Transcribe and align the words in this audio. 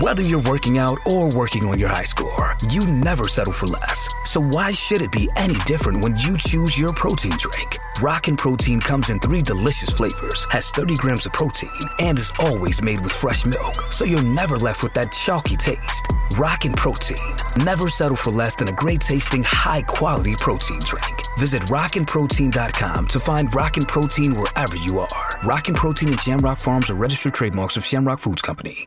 Whether 0.00 0.22
you're 0.22 0.40
working 0.40 0.78
out 0.78 0.98
or 1.06 1.28
working 1.28 1.66
on 1.66 1.78
your 1.78 1.90
high 1.90 2.04
score, 2.04 2.56
you 2.70 2.86
never 2.86 3.28
settle 3.28 3.52
for 3.52 3.66
less. 3.66 4.08
So 4.24 4.40
why 4.40 4.72
should 4.72 5.02
it 5.02 5.12
be 5.12 5.28
any 5.36 5.54
different 5.66 6.02
when 6.02 6.16
you 6.16 6.38
choose 6.38 6.78
your 6.78 6.94
protein 6.94 7.32
drink? 7.36 7.78
Rockin' 8.00 8.38
Protein 8.38 8.80
comes 8.80 9.10
in 9.10 9.20
three 9.20 9.42
delicious 9.42 9.90
flavors, 9.90 10.46
has 10.50 10.70
30 10.70 10.96
grams 10.96 11.26
of 11.26 11.34
protein, 11.34 11.70
and 12.00 12.18
is 12.18 12.32
always 12.38 12.82
made 12.82 13.00
with 13.02 13.12
fresh 13.12 13.44
milk, 13.44 13.92
so 13.92 14.06
you're 14.06 14.22
never 14.22 14.56
left 14.56 14.82
with 14.82 14.94
that 14.94 15.12
chalky 15.12 15.58
taste. 15.58 16.06
Rockin' 16.38 16.72
Protein. 16.72 17.18
Never 17.62 17.90
settle 17.90 18.16
for 18.16 18.30
less 18.30 18.54
than 18.54 18.68
a 18.68 18.72
great 18.72 19.02
tasting, 19.02 19.44
high 19.44 19.82
quality 19.82 20.34
protein 20.36 20.80
drink. 20.80 21.22
Visit 21.38 21.62
rockinprotein.com 21.64 23.08
to 23.08 23.20
find 23.20 23.54
Rockin' 23.54 23.84
Protein 23.84 24.34
wherever 24.36 24.76
you 24.76 25.00
are. 25.00 25.40
Rockin' 25.44 25.74
Protein 25.74 26.08
and 26.08 26.20
Shamrock 26.20 26.56
Farms 26.56 26.88
are 26.88 26.94
registered 26.94 27.34
trademarks 27.34 27.76
of 27.76 27.84
Shamrock 27.84 28.20
Foods 28.20 28.40
Company. 28.40 28.86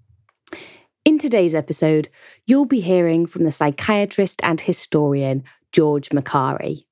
In 1.21 1.29
today's 1.29 1.53
episode, 1.53 2.09
you'll 2.47 2.65
be 2.65 2.81
hearing 2.81 3.27
from 3.27 3.43
the 3.43 3.51
psychiatrist 3.51 4.39
and 4.41 4.59
historian 4.59 5.43
George 5.71 6.09
Makari. 6.09 6.85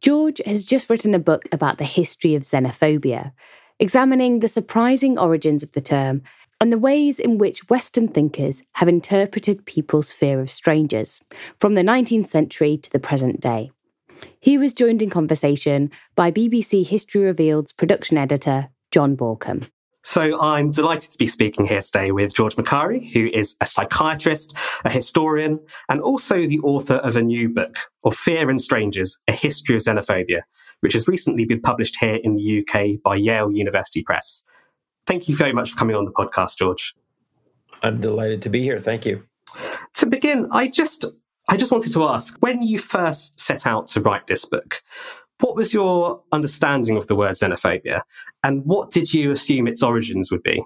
George 0.00 0.40
has 0.44 0.64
just 0.64 0.90
written 0.90 1.14
a 1.14 1.20
book 1.20 1.44
about 1.52 1.78
the 1.78 1.84
history 1.84 2.34
of 2.34 2.42
xenophobia, 2.42 3.30
examining 3.78 4.40
the 4.40 4.48
surprising 4.48 5.16
origins 5.16 5.62
of 5.62 5.70
the 5.74 5.80
term 5.80 6.22
and 6.60 6.72
the 6.72 6.76
ways 6.76 7.20
in 7.20 7.38
which 7.38 7.70
Western 7.70 8.08
thinkers 8.08 8.64
have 8.72 8.88
interpreted 8.88 9.64
people's 9.64 10.10
fear 10.10 10.40
of 10.40 10.50
strangers 10.50 11.20
from 11.60 11.76
the 11.76 11.82
19th 11.82 12.26
century 12.26 12.76
to 12.78 12.90
the 12.90 12.98
present 12.98 13.40
day. 13.40 13.70
He 14.40 14.58
was 14.58 14.72
joined 14.72 15.02
in 15.02 15.08
conversation 15.10 15.92
by 16.16 16.32
BBC 16.32 16.84
History 16.84 17.20
Revealed's 17.20 17.70
production 17.70 18.18
editor, 18.18 18.70
John 18.90 19.16
Bauckham. 19.16 19.68
So 20.04 20.40
I'm 20.40 20.70
delighted 20.70 21.10
to 21.10 21.18
be 21.18 21.26
speaking 21.26 21.66
here 21.66 21.82
today 21.82 22.12
with 22.12 22.34
George 22.34 22.56
Makari, 22.56 23.12
who 23.12 23.26
is 23.26 23.56
a 23.60 23.66
psychiatrist, 23.66 24.54
a 24.84 24.90
historian, 24.90 25.58
and 25.88 26.00
also 26.00 26.46
the 26.46 26.60
author 26.60 26.94
of 26.94 27.16
a 27.16 27.22
new 27.22 27.48
book, 27.48 27.76
Of 28.04 28.16
Fear 28.16 28.48
and 28.48 28.60
Strangers, 28.60 29.18
A 29.28 29.32
History 29.32 29.74
of 29.74 29.82
Xenophobia, 29.82 30.42
which 30.80 30.92
has 30.92 31.08
recently 31.08 31.44
been 31.44 31.60
published 31.60 31.96
here 32.00 32.20
in 32.22 32.36
the 32.36 32.60
UK 32.62 33.02
by 33.02 33.16
Yale 33.16 33.50
University 33.50 34.02
Press. 34.02 34.42
Thank 35.06 35.28
you 35.28 35.36
very 35.36 35.52
much 35.52 35.72
for 35.72 35.78
coming 35.78 35.96
on 35.96 36.04
the 36.04 36.12
podcast, 36.12 36.58
George. 36.58 36.94
I'm 37.82 38.00
delighted 38.00 38.40
to 38.42 38.50
be 38.50 38.62
here. 38.62 38.78
Thank 38.78 39.04
you. 39.04 39.22
To 39.94 40.06
begin, 40.06 40.48
I 40.52 40.68
just 40.68 41.04
I 41.48 41.56
just 41.56 41.72
wanted 41.72 41.92
to 41.92 42.04
ask, 42.04 42.36
when 42.40 42.62
you 42.62 42.78
first 42.78 43.40
set 43.40 43.66
out 43.66 43.86
to 43.88 44.02
write 44.02 44.26
this 44.26 44.44
book, 44.44 44.82
what 45.40 45.56
was 45.56 45.72
your 45.72 46.22
understanding 46.32 46.96
of 46.96 47.06
the 47.06 47.14
word 47.14 47.32
xenophobia, 47.32 48.02
and 48.42 48.64
what 48.64 48.90
did 48.90 49.12
you 49.12 49.30
assume 49.30 49.68
its 49.68 49.82
origins 49.82 50.30
would 50.30 50.42
be? 50.42 50.64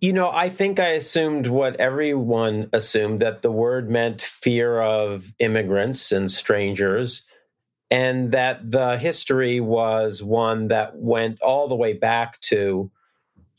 You 0.00 0.12
know, 0.12 0.30
I 0.30 0.50
think 0.50 0.78
I 0.78 0.88
assumed 0.88 1.46
what 1.46 1.76
everyone 1.76 2.68
assumed 2.74 3.20
that 3.20 3.40
the 3.40 3.50
word 3.50 3.88
meant 3.90 4.20
fear 4.20 4.80
of 4.80 5.32
immigrants 5.38 6.12
and 6.12 6.30
strangers, 6.30 7.22
and 7.90 8.32
that 8.32 8.70
the 8.70 8.98
history 8.98 9.60
was 9.60 10.22
one 10.22 10.68
that 10.68 10.96
went 10.96 11.40
all 11.40 11.68
the 11.68 11.74
way 11.74 11.94
back 11.94 12.40
to, 12.40 12.90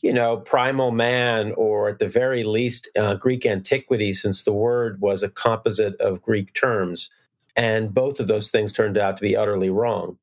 you 0.02 0.12
know, 0.12 0.36
primal 0.36 0.92
man, 0.92 1.52
or 1.56 1.88
at 1.88 1.98
the 1.98 2.08
very 2.08 2.44
least, 2.44 2.88
uh, 2.96 3.14
Greek 3.14 3.44
antiquity, 3.44 4.12
since 4.12 4.44
the 4.44 4.52
word 4.52 5.00
was 5.00 5.24
a 5.24 5.28
composite 5.28 6.00
of 6.00 6.22
Greek 6.22 6.54
terms. 6.54 7.10
And 7.56 7.92
both 7.92 8.20
of 8.20 8.26
those 8.26 8.50
things 8.50 8.72
turned 8.72 8.98
out 8.98 9.16
to 9.16 9.22
be 9.22 9.36
utterly 9.36 9.70
wrong. 9.70 10.18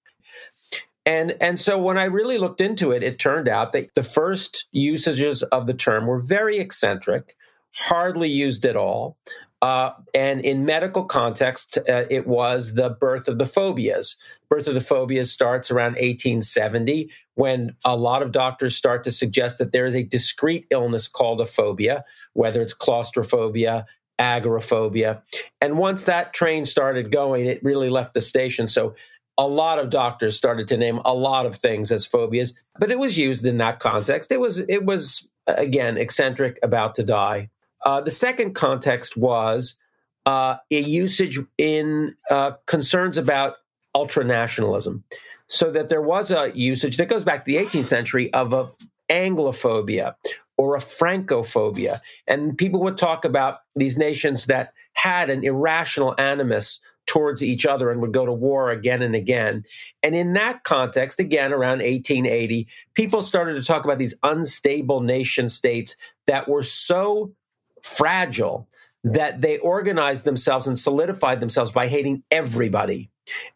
And, 1.06 1.36
and 1.42 1.60
so 1.60 1.78
when 1.78 1.98
I 1.98 2.06
really 2.06 2.38
looked 2.38 2.62
into 2.62 2.92
it, 2.92 3.04
it 3.04 3.20
turned 3.20 3.50
out 3.50 3.74
that 3.74 3.94
the 3.94 4.04
first 4.04 4.68
usages 4.72 5.44
of 5.44 5.68
the 5.68 5.74
term 5.74 6.06
were 6.06 6.20
very 6.20 6.60
eccentric, 6.60 7.36
hardly 7.72 8.30
used 8.30 8.66
at 8.66 8.78
all. 8.78 9.18
Uh, 9.62 9.92
and 10.14 10.42
in 10.42 10.66
medical 10.66 11.06
context, 11.06 11.78
uh, 11.90 12.04
it 12.10 12.28
was 12.28 12.74
the 12.74 12.90
birth 12.90 13.28
of 13.28 13.38
the 13.38 13.46
phobias. 13.46 14.18
Birth 14.50 14.68
of 14.68 14.74
the 14.74 14.82
phobias 14.82 15.32
starts 15.32 15.72
around 15.72 15.94
1870 15.94 17.10
when 17.36 17.76
a 17.84 17.96
lot 17.96 18.22
of 18.22 18.32
doctors 18.32 18.76
start 18.76 19.04
to 19.06 19.12
suggest 19.12 19.58
that 19.58 19.72
there 19.72 19.86
is 19.86 19.96
a 19.96 20.04
discrete 20.04 20.68
illness 20.70 21.08
called 21.08 21.42
a 21.42 21.46
phobia, 21.46 22.04
whether 22.34 22.62
it's 22.62 22.74
claustrophobia, 22.74 23.86
agoraphobia. 24.20 25.24
And 25.62 25.78
once 25.78 26.04
that 26.04 26.34
train 26.34 26.66
started 26.66 27.12
going, 27.12 27.46
it 27.46 27.64
really 27.64 27.90
left 27.90 28.14
the 28.14 28.22
station. 28.22 28.68
So 28.68 28.96
a 29.38 29.48
lot 29.48 29.80
of 29.80 29.90
doctors 29.90 30.38
started 30.38 30.68
to 30.68 30.78
name 30.78 31.00
a 31.06 31.14
lot 31.14 31.46
of 31.46 31.56
things 31.56 31.92
as 31.92 32.06
phobias, 32.06 32.54
but 32.80 32.92
it 32.92 33.00
was 33.00 33.18
used 33.18 33.46
in 33.46 33.58
that 33.58 33.80
context. 33.80 34.32
It 34.32 34.40
was 34.40 34.60
it 34.60 34.86
was 34.86 35.28
again 35.48 35.98
eccentric, 35.98 36.60
about 36.62 36.96
to 36.96 37.04
die. 37.04 37.50
Uh, 37.84 38.02
the 38.02 38.12
second 38.12 38.54
context 38.54 39.18
was 39.18 39.80
uh, 40.26 40.58
a 40.72 40.80
usage 40.80 41.40
in 41.58 42.16
uh, 42.30 42.52
concerns 42.68 43.18
about 43.18 43.56
ultranationalism, 43.96 45.02
so 45.48 45.72
that 45.72 45.90
there 45.90 46.02
was 46.02 46.30
a 46.32 46.52
usage 46.54 46.98
that 46.98 47.10
goes 47.10 47.24
back 47.24 47.44
to 47.44 47.52
the 47.52 47.58
18th 47.58 47.88
century 47.88 48.32
of 48.34 48.54
a 48.54 48.68
Anglophobia 49.10 50.16
or 50.58 50.76
a 50.76 50.80
Francophobia. 50.80 52.00
And 52.28 52.58
people 52.58 52.82
would 52.82 52.98
talk 52.98 53.26
about 53.26 53.60
these 53.76 53.98
nations 53.98 54.46
that 54.46 54.74
had 54.94 55.30
an 55.30 55.44
irrational 55.44 56.16
animus 56.18 56.80
towards 57.06 57.44
each 57.44 57.66
other 57.66 57.92
and 57.92 58.00
would 58.02 58.14
go 58.14 58.26
to 58.26 58.32
war 58.32 58.70
again 58.70 59.02
and 59.02 59.16
again. 59.16 59.64
And 60.02 60.16
in 60.16 60.34
that 60.34 60.64
context, 60.64 61.20
again, 61.20 61.52
around 61.52 61.80
1880, 61.80 62.68
people 62.94 63.24
started 63.24 63.56
to 63.56 63.64
talk 63.64 63.84
about 63.84 63.98
these 63.98 64.16
unstable 64.24 65.02
nation 65.02 65.50
states 65.50 65.98
that 66.28 66.48
were 66.48 66.64
so 66.64 67.34
fragile 67.82 68.70
that 69.04 69.42
they 69.42 69.58
organized 69.58 70.24
themselves 70.24 70.66
and 70.66 70.80
solidified 70.80 71.42
themselves 71.42 71.72
by 71.72 71.88
hating 71.88 72.24
everybody. 72.32 73.10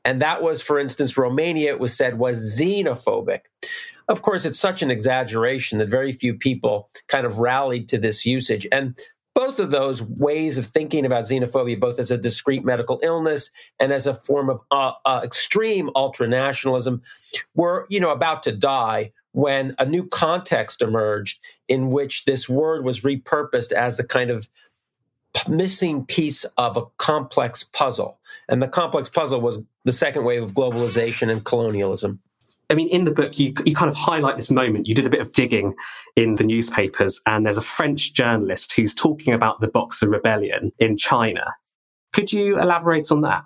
And 0.04 0.22
that 0.22 0.42
was, 0.42 0.62
for 0.62 0.80
instance, 0.80 1.18
Romania, 1.18 1.72
it 1.72 1.80
was 1.80 1.96
said 1.96 2.18
was 2.18 2.60
xenophobic. 2.60 3.42
Of 4.08 4.22
course, 4.22 4.46
it's 4.46 4.60
such 4.60 4.82
an 4.82 4.92
exaggeration 4.92 5.80
that 5.80 5.90
very 5.90 6.14
few 6.14 6.34
people 6.34 6.90
kind 7.08 7.26
of 7.26 7.40
rallied 7.40 7.90
to 7.90 7.98
this 7.98 8.26
usage. 8.26 8.66
And 8.72 8.98
both 9.36 9.60
of 9.60 9.70
those 9.70 10.02
ways 10.02 10.58
of 10.58 10.66
thinking 10.66 11.06
about 11.06 11.26
xenophobia, 11.26 11.80
both 11.80 12.00
as 12.00 12.10
a 12.10 12.18
discrete 12.18 12.66
medical 12.66 13.00
illness 13.04 13.52
and 13.80 13.94
as 13.94 14.08
a 14.08 14.14
form 14.14 14.50
of 14.50 14.62
uh, 14.72 14.94
uh, 15.06 15.22
extreme 15.24 15.90
ultranationalism, 15.96 17.02
were 17.54 17.86
you 17.90 18.00
know 18.00 18.12
about 18.12 18.42
to 18.44 18.52
die 18.52 19.12
when 19.34 19.76
a 19.78 19.86
new 19.86 20.08
context 20.08 20.82
emerged 20.82 21.40
in 21.68 21.92
which 21.92 22.26
this 22.26 22.50
word 22.50 22.84
was 22.84 23.02
repurposed 23.02 23.72
as 23.72 23.98
the 23.98 24.04
kind 24.04 24.32
of 24.32 24.50
missing 25.48 26.04
piece 26.04 26.44
of 26.58 26.76
a 26.78 26.86
complex 26.98 27.64
puzzle. 27.64 28.20
And 28.50 28.62
the 28.64 28.68
complex 28.68 29.10
puzzle 29.10 29.42
was 29.42 29.60
the 29.84 29.94
second 29.94 30.24
wave 30.24 30.42
of 30.42 30.54
globalization 30.54 31.32
and 31.32 31.44
colonialism. 31.44 32.20
I 32.70 32.76
mean, 32.76 32.90
in 32.90 33.06
the 33.06 33.14
book, 33.14 33.40
you, 33.40 33.54
you 33.66 33.74
kind 33.74 33.90
of 33.90 33.96
highlight 33.96 34.36
this 34.36 34.52
moment. 34.52 34.88
You 34.88 34.96
did 34.96 35.06
a 35.06 35.10
bit 35.10 35.22
of 35.22 35.32
digging 35.32 35.74
in 36.16 36.36
the 36.36 36.44
newspapers, 36.44 37.22
and 37.26 37.46
there's 37.46 37.58
a 37.58 37.62
French 37.62 38.14
journalist 38.14 38.74
who's 38.74 38.94
talking 38.94 39.34
about 39.34 39.62
the 39.62 39.70
Boxer 39.70 40.10
Rebellion 40.10 40.74
in 40.80 40.98
China. 40.98 41.56
Could 42.12 42.34
you 42.34 42.60
elaborate 42.60 43.10
on 43.10 43.22
that? 43.22 43.46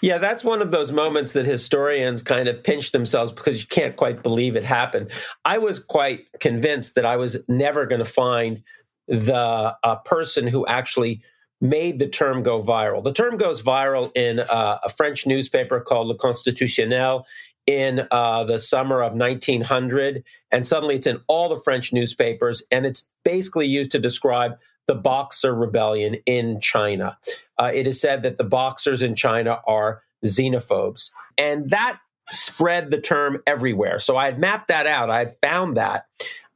Yeah, 0.00 0.18
that's 0.18 0.42
one 0.42 0.62
of 0.62 0.70
those 0.70 0.90
moments 0.90 1.32
that 1.32 1.46
historians 1.46 2.22
kind 2.22 2.48
of 2.48 2.62
pinch 2.62 2.92
themselves 2.92 3.32
because 3.32 3.60
you 3.60 3.68
can't 3.68 3.96
quite 3.96 4.22
believe 4.22 4.56
it 4.56 4.64
happened. 4.64 5.10
I 5.44 5.58
was 5.58 5.78
quite 5.78 6.26
convinced 6.40 6.94
that 6.94 7.04
I 7.04 7.16
was 7.16 7.36
never 7.48 7.86
going 7.86 8.00
to 8.00 8.10
find 8.10 8.62
the 9.06 9.74
uh, 9.82 9.96
person 10.04 10.46
who 10.46 10.66
actually 10.66 11.22
made 11.60 11.98
the 11.98 12.08
term 12.08 12.42
go 12.42 12.62
viral. 12.62 13.04
The 13.04 13.12
term 13.12 13.36
goes 13.36 13.62
viral 13.62 14.10
in 14.14 14.40
uh, 14.40 14.78
a 14.82 14.88
French 14.88 15.26
newspaper 15.26 15.80
called 15.80 16.06
Le 16.06 16.16
Constitutionnel 16.16 17.26
in 17.70 18.06
uh, 18.10 18.42
the 18.42 18.58
summer 18.58 19.00
of 19.00 19.12
1900, 19.12 20.24
and 20.50 20.66
suddenly 20.66 20.96
it's 20.96 21.06
in 21.06 21.20
all 21.28 21.48
the 21.48 21.60
French 21.62 21.92
newspapers, 21.92 22.64
and 22.72 22.84
it's 22.84 23.08
basically 23.24 23.66
used 23.66 23.92
to 23.92 24.00
describe 24.00 24.58
the 24.88 24.94
Boxer 24.96 25.54
Rebellion 25.54 26.16
in 26.26 26.60
China. 26.60 27.16
Uh, 27.58 27.70
it 27.72 27.86
is 27.86 28.00
said 28.00 28.24
that 28.24 28.38
the 28.38 28.44
Boxers 28.44 29.02
in 29.02 29.14
China 29.14 29.60
are 29.68 30.02
xenophobes, 30.24 31.12
and 31.38 31.70
that 31.70 32.00
spread 32.30 32.90
the 32.90 33.00
term 33.00 33.40
everywhere. 33.46 34.00
So 34.00 34.16
I 34.16 34.24
had 34.24 34.40
mapped 34.40 34.68
that 34.68 34.86
out. 34.86 35.08
I 35.08 35.20
had 35.20 35.32
found 35.36 35.76
that, 35.76 36.06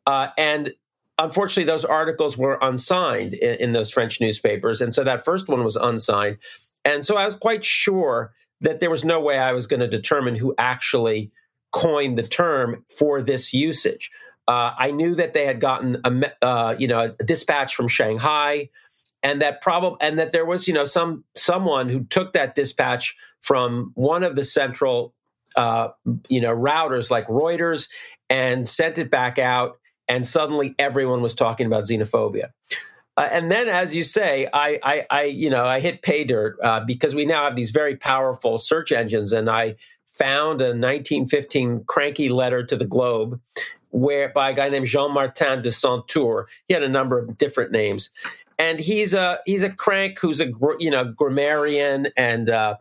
uh, 0.06 0.28
and 0.36 0.72
unfortunately, 1.16 1.72
those 1.72 1.84
articles 1.84 2.36
were 2.36 2.58
unsigned 2.60 3.34
in, 3.34 3.54
in 3.56 3.72
those 3.72 3.90
French 3.90 4.20
newspapers, 4.20 4.80
and 4.80 4.92
so 4.92 5.04
that 5.04 5.24
first 5.24 5.46
one 5.48 5.62
was 5.62 5.76
unsigned, 5.76 6.38
and 6.84 7.06
so 7.06 7.16
I 7.16 7.24
was 7.24 7.36
quite 7.36 7.64
sure 7.64 8.32
that 8.60 8.80
there 8.80 8.90
was 8.90 9.04
no 9.04 9.20
way 9.20 9.38
I 9.38 9.52
was 9.52 9.66
going 9.66 9.80
to 9.80 9.88
determine 9.88 10.36
who 10.36 10.54
actually 10.58 11.30
coined 11.72 12.16
the 12.16 12.22
term 12.22 12.84
for 12.88 13.20
this 13.20 13.52
usage. 13.52 14.10
Uh, 14.46 14.72
I 14.78 14.90
knew 14.90 15.14
that 15.16 15.32
they 15.32 15.46
had 15.46 15.60
gotten 15.60 16.00
a 16.04 16.44
uh, 16.44 16.76
you 16.78 16.86
know 16.86 17.14
a 17.18 17.24
dispatch 17.24 17.74
from 17.74 17.88
Shanghai, 17.88 18.68
and 19.22 19.42
that 19.42 19.62
probably 19.62 19.98
and 20.00 20.18
that 20.18 20.32
there 20.32 20.44
was 20.44 20.68
you 20.68 20.74
know 20.74 20.84
some 20.84 21.24
someone 21.34 21.88
who 21.88 22.04
took 22.04 22.34
that 22.34 22.54
dispatch 22.54 23.16
from 23.40 23.92
one 23.94 24.22
of 24.22 24.36
the 24.36 24.44
central 24.44 25.14
uh, 25.56 25.88
you 26.28 26.40
know 26.40 26.54
routers 26.54 27.10
like 27.10 27.26
Reuters 27.26 27.88
and 28.28 28.68
sent 28.68 28.98
it 28.98 29.10
back 29.10 29.38
out, 29.38 29.78
and 30.08 30.26
suddenly 30.26 30.74
everyone 30.78 31.22
was 31.22 31.34
talking 31.34 31.66
about 31.66 31.84
xenophobia. 31.84 32.50
Uh, 33.16 33.28
and 33.30 33.50
then, 33.50 33.68
as 33.68 33.94
you 33.94 34.02
say, 34.02 34.48
I, 34.52 34.78
I, 34.82 35.06
I, 35.10 35.22
you 35.24 35.48
know, 35.48 35.64
I 35.64 35.80
hit 35.80 36.02
pay 36.02 36.24
dirt 36.24 36.58
uh, 36.62 36.80
because 36.80 37.14
we 37.14 37.24
now 37.24 37.44
have 37.44 37.54
these 37.54 37.70
very 37.70 37.96
powerful 37.96 38.58
search 38.58 38.90
engines, 38.90 39.32
and 39.32 39.48
I 39.48 39.76
found 40.06 40.60
a 40.60 40.74
1915 40.74 41.84
cranky 41.86 42.28
letter 42.28 42.64
to 42.64 42.76
the 42.76 42.84
Globe, 42.84 43.40
where 43.90 44.30
by 44.30 44.50
a 44.50 44.52
guy 44.54 44.68
named 44.68 44.86
Jean 44.86 45.12
Martin 45.12 45.62
de 45.62 45.70
Saint-Tour. 45.70 46.48
He 46.66 46.74
had 46.74 46.82
a 46.82 46.88
number 46.88 47.18
of 47.18 47.38
different 47.38 47.70
names, 47.70 48.10
and 48.58 48.80
he's 48.80 49.14
a 49.14 49.38
he's 49.46 49.62
a 49.62 49.70
crank 49.70 50.18
who's 50.18 50.40
a 50.40 50.50
you 50.78 50.90
know 50.90 51.04
grammarian 51.04 52.08
and 52.16 52.50
uh, 52.50 52.76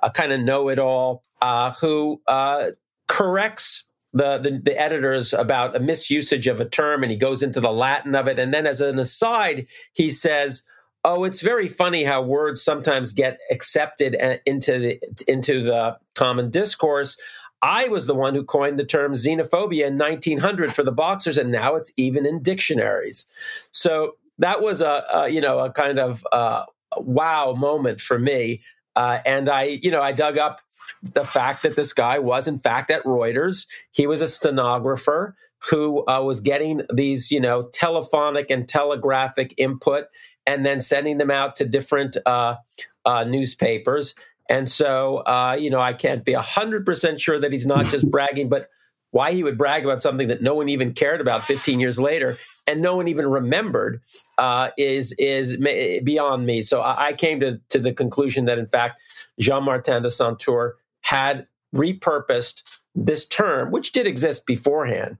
a 0.00 0.10
kind 0.10 0.32
of 0.32 0.40
know 0.40 0.68
it 0.68 0.78
all 0.78 1.22
uh, 1.40 1.72
who 1.72 2.20
uh, 2.26 2.70
corrects 3.06 3.84
the, 4.12 4.38
the, 4.38 4.60
the 4.62 4.80
editors 4.80 5.32
about 5.32 5.76
a 5.76 5.80
misusage 5.80 6.50
of 6.50 6.60
a 6.60 6.68
term 6.68 7.02
and 7.02 7.12
he 7.12 7.18
goes 7.18 7.42
into 7.42 7.60
the 7.60 7.72
Latin 7.72 8.14
of 8.14 8.26
it. 8.26 8.38
And 8.38 8.52
then 8.52 8.66
as 8.66 8.80
an 8.80 8.98
aside, 8.98 9.66
he 9.92 10.10
says, 10.10 10.62
Oh, 11.04 11.24
it's 11.24 11.40
very 11.40 11.68
funny 11.68 12.02
how 12.04 12.22
words 12.22 12.62
sometimes 12.62 13.12
get 13.12 13.38
accepted 13.52 14.16
uh, 14.20 14.38
into 14.44 14.78
the 14.78 15.00
into 15.28 15.62
the 15.62 15.96
common 16.16 16.50
discourse. 16.50 17.16
I 17.62 17.88
was 17.88 18.06
the 18.06 18.14
one 18.14 18.34
who 18.34 18.44
coined 18.44 18.78
the 18.78 18.84
term 18.84 19.14
xenophobia 19.14 19.86
in 19.86 19.96
1900 19.96 20.74
for 20.74 20.82
the 20.82 20.92
boxers, 20.92 21.38
and 21.38 21.50
now 21.50 21.76
it's 21.76 21.92
even 21.96 22.26
in 22.26 22.42
dictionaries. 22.42 23.26
So 23.70 24.16
that 24.38 24.60
was 24.60 24.80
a, 24.80 25.04
a 25.12 25.28
you 25.28 25.40
know 25.40 25.60
a 25.60 25.72
kind 25.72 25.98
of 25.98 26.26
uh, 26.32 26.64
wow 26.96 27.54
moment 27.56 28.00
for 28.00 28.18
me. 28.18 28.62
Uh, 28.96 29.18
and 29.24 29.48
I 29.48 29.64
you 29.64 29.90
know 29.90 30.02
I 30.02 30.12
dug 30.12 30.38
up 30.38 30.60
the 31.02 31.24
fact 31.24 31.62
that 31.62 31.76
this 31.76 31.92
guy 31.92 32.18
was, 32.18 32.48
in 32.48 32.58
fact, 32.58 32.90
at 32.90 33.04
Reuters. 33.04 33.66
He 33.90 34.06
was 34.06 34.20
a 34.20 34.28
stenographer 34.28 35.36
who 35.70 36.06
uh, 36.08 36.22
was 36.22 36.40
getting 36.40 36.82
these, 36.92 37.30
you 37.30 37.40
know, 37.40 37.68
telephonic 37.72 38.50
and 38.50 38.68
telegraphic 38.68 39.54
input 39.56 40.04
and 40.46 40.64
then 40.64 40.80
sending 40.80 41.18
them 41.18 41.30
out 41.30 41.56
to 41.56 41.64
different 41.64 42.16
uh, 42.24 42.56
uh, 43.04 43.24
newspapers. 43.24 44.14
And 44.48 44.68
so, 44.68 45.18
uh, 45.18 45.56
you 45.58 45.68
know, 45.68 45.80
I 45.80 45.92
can't 45.92 46.24
be 46.24 46.32
100% 46.32 47.20
sure 47.20 47.38
that 47.38 47.52
he's 47.52 47.66
not 47.66 47.86
just 47.86 48.08
bragging, 48.10 48.48
but 48.48 48.68
why 49.10 49.32
he 49.32 49.42
would 49.42 49.56
brag 49.56 49.84
about 49.84 50.02
something 50.02 50.28
that 50.28 50.42
no 50.42 50.54
one 50.54 50.68
even 50.68 50.92
cared 50.92 51.20
about 51.20 51.42
15 51.42 51.80
years 51.80 51.98
later 51.98 52.38
and 52.66 52.82
no 52.82 52.94
one 52.94 53.08
even 53.08 53.26
remembered 53.26 54.02
uh, 54.36 54.68
is 54.76 55.12
is 55.18 55.56
beyond 55.56 56.46
me. 56.46 56.62
So 56.62 56.82
I, 56.82 57.08
I 57.08 57.12
came 57.14 57.40
to, 57.40 57.60
to 57.70 57.78
the 57.78 57.92
conclusion 57.92 58.44
that, 58.44 58.58
in 58.58 58.66
fact, 58.66 59.00
Jean 59.40 59.64
Martin 59.64 60.02
de 60.02 60.10
Saint-Tour 60.10 60.76
had 61.00 61.46
repurposed 61.74 62.62
this 62.94 63.26
term, 63.26 63.70
which 63.70 63.92
did 63.92 64.06
exist 64.06 64.44
beforehand, 64.46 65.16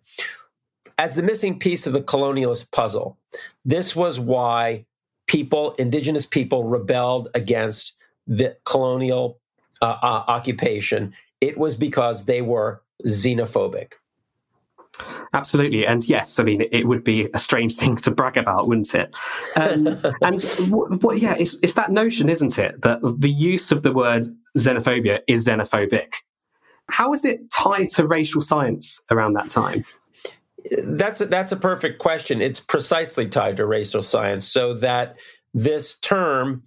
as 0.99 1.15
the 1.15 1.23
missing 1.23 1.59
piece 1.59 1.87
of 1.87 1.95
the 1.95 2.03
colonialist 2.03 2.71
puzzle. 2.71 3.17
This 3.65 3.97
was 3.97 4.21
why 4.21 4.85
people, 5.27 5.73
indigenous 5.75 6.27
people, 6.27 6.65
rebelled 6.65 7.29
against 7.35 7.95
the 8.27 8.57
colonial 8.65 9.39
uh, 9.81 9.97
uh, 10.03 10.25
occupation. 10.27 11.15
It 11.41 11.57
was 11.57 11.77
because 11.77 12.25
they 12.25 12.43
were 12.43 12.83
xenophobic. 13.07 13.93
Absolutely, 15.33 15.87
and 15.87 16.09
yes, 16.09 16.39
I 16.39 16.45
mean 16.45 16.65
it, 16.73 16.87
would 16.87 17.05
be 17.05 17.29
a 17.35 17.39
strange 17.39 17.77
thing 17.77 17.97
to 17.99 18.11
brag 18.11 18.37
about, 18.37 18.67
wouldn't 18.67 18.95
it? 18.95 19.15
Um, 19.57 19.87
and 20.23 20.43
what, 20.71 21.03
what, 21.03 21.19
yeah, 21.19 21.35
it's, 21.39 21.57
it's 21.63 21.75
that 21.75 21.91
notion, 21.91 22.29
isn't 22.29 22.59
it, 22.59 22.81
that 22.83 23.01
the 23.19 23.31
use 23.31 23.71
of 23.71 23.83
the 23.83 23.93
word 23.93 24.25
xenophobia 24.57 25.21
is 25.29 25.47
xenophobic. 25.47 26.15
How 26.91 27.13
is 27.13 27.25
it 27.25 27.51
tied 27.53 27.91
to 27.91 28.07
racial 28.07 28.41
science 28.41 29.01
around 29.11 29.35
that 29.35 29.51
time? 29.51 29.85
That's 30.83 31.21
a, 31.21 31.27
that's 31.27 31.53
a 31.53 31.57
perfect 31.57 31.99
question. 31.99 32.41
It's 32.41 32.61
precisely 32.61 33.29
tied 33.29 33.59
to 33.59 33.67
racial 33.67 34.03
science, 34.03 34.47
so 34.47 34.75
that 34.75 35.17
this 35.55 35.99
term 35.99 36.63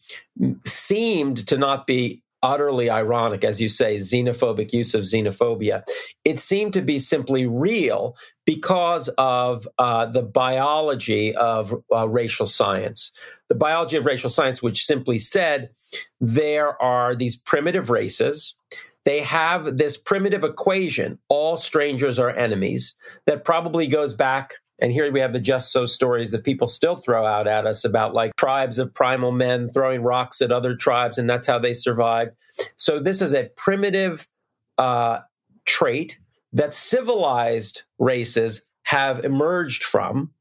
seemed 0.65 1.45
to 1.47 1.57
not 1.57 1.87
be 1.87 2.20
utterly 2.43 2.89
ironic, 2.89 3.43
as 3.43 3.61
you 3.61 3.69
say, 3.69 3.97
xenophobic 3.97 4.73
use 4.73 4.93
of 4.93 5.03
xenophobia. 5.03 5.83
It 6.25 6.39
seemed 6.39 6.73
to 6.73 6.81
be 6.81 6.99
simply 6.99 7.45
real 7.47 8.15
because 8.45 9.09
of 9.17 9.67
uh, 9.77 10.07
the 10.07 10.23
biology 10.23 11.35
of 11.35 11.73
uh, 11.93 12.07
racial 12.07 12.47
science. 12.47 13.11
The 13.49 13.55
biology 13.55 13.97
of 13.97 14.05
racial 14.05 14.29
science, 14.29 14.63
which 14.63 14.85
simply 14.85 15.17
said 15.17 15.69
there 16.19 16.81
are 16.81 17.15
these 17.15 17.37
primitive 17.37 17.89
races. 17.89 18.55
They 19.03 19.21
have 19.21 19.77
this 19.77 19.97
primitive 19.97 20.43
equation 20.43 21.17
all 21.27 21.57
strangers 21.57 22.19
are 22.19 22.29
enemies 22.29 22.95
that 23.25 23.45
probably 23.45 23.87
goes 23.87 24.13
back 24.13 24.55
and 24.81 24.91
here 24.91 25.11
we 25.11 25.19
have 25.19 25.33
the 25.33 25.39
just 25.39 25.71
so 25.71 25.85
stories 25.85 26.31
that 26.31 26.43
people 26.43 26.67
still 26.67 26.95
throw 26.95 27.25
out 27.25 27.47
at 27.47 27.67
us 27.67 27.85
about 27.85 28.13
like 28.13 28.35
tribes 28.35 28.79
of 28.79 28.93
primal 28.93 29.31
men 29.31 29.69
throwing 29.69 30.01
rocks 30.01 30.41
at 30.41 30.51
other 30.51 30.75
tribes, 30.75 31.17
and 31.17 31.29
that's 31.29 31.45
how 31.45 31.59
they 31.59 31.73
survived. 31.73 32.31
So 32.75 32.99
this 32.99 33.21
is 33.21 33.33
a 33.33 33.49
primitive 33.55 34.27
uh, 34.77 35.19
trait 35.65 36.17
that 36.53 36.73
civilized 36.73 37.83
races 37.99 38.65
have 38.83 39.23
emerged 39.23 39.83
from. 39.83 40.31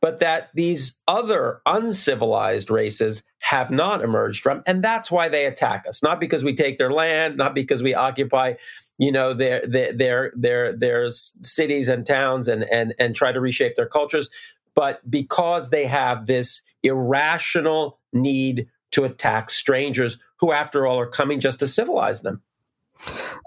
but 0.00 0.20
that 0.20 0.50
these 0.54 0.98
other 1.06 1.60
uncivilized 1.66 2.70
races 2.70 3.22
have 3.40 3.70
not 3.70 4.02
emerged 4.02 4.42
from. 4.42 4.62
And 4.66 4.82
that's 4.82 5.10
why 5.10 5.28
they 5.28 5.46
attack 5.46 5.84
us, 5.88 6.02
not 6.02 6.20
because 6.20 6.44
we 6.44 6.54
take 6.54 6.78
their 6.78 6.92
land, 6.92 7.36
not 7.36 7.54
because 7.54 7.82
we 7.82 7.94
occupy 7.94 8.54
you 8.98 9.12
know 9.12 9.32
their 9.32 9.66
their 9.66 10.32
their 10.36 10.76
their, 10.76 11.10
cities 11.10 11.88
and 11.88 12.04
towns 12.06 12.48
and 12.48 12.64
and 12.64 12.94
and 12.98 13.14
try 13.14 13.32
to 13.32 13.40
reshape 13.40 13.76
their 13.76 13.86
cultures. 13.86 14.28
But 14.74 15.08
because 15.10 15.70
they 15.70 15.86
have 15.86 16.26
this 16.26 16.62
irrational 16.82 17.98
need 18.12 18.68
to 18.92 19.04
attack 19.04 19.50
strangers 19.50 20.18
who 20.38 20.52
after 20.52 20.86
all 20.86 20.98
are 20.98 21.06
coming 21.06 21.40
just 21.40 21.58
to 21.60 21.66
civilize 21.66 22.22
them 22.22 22.42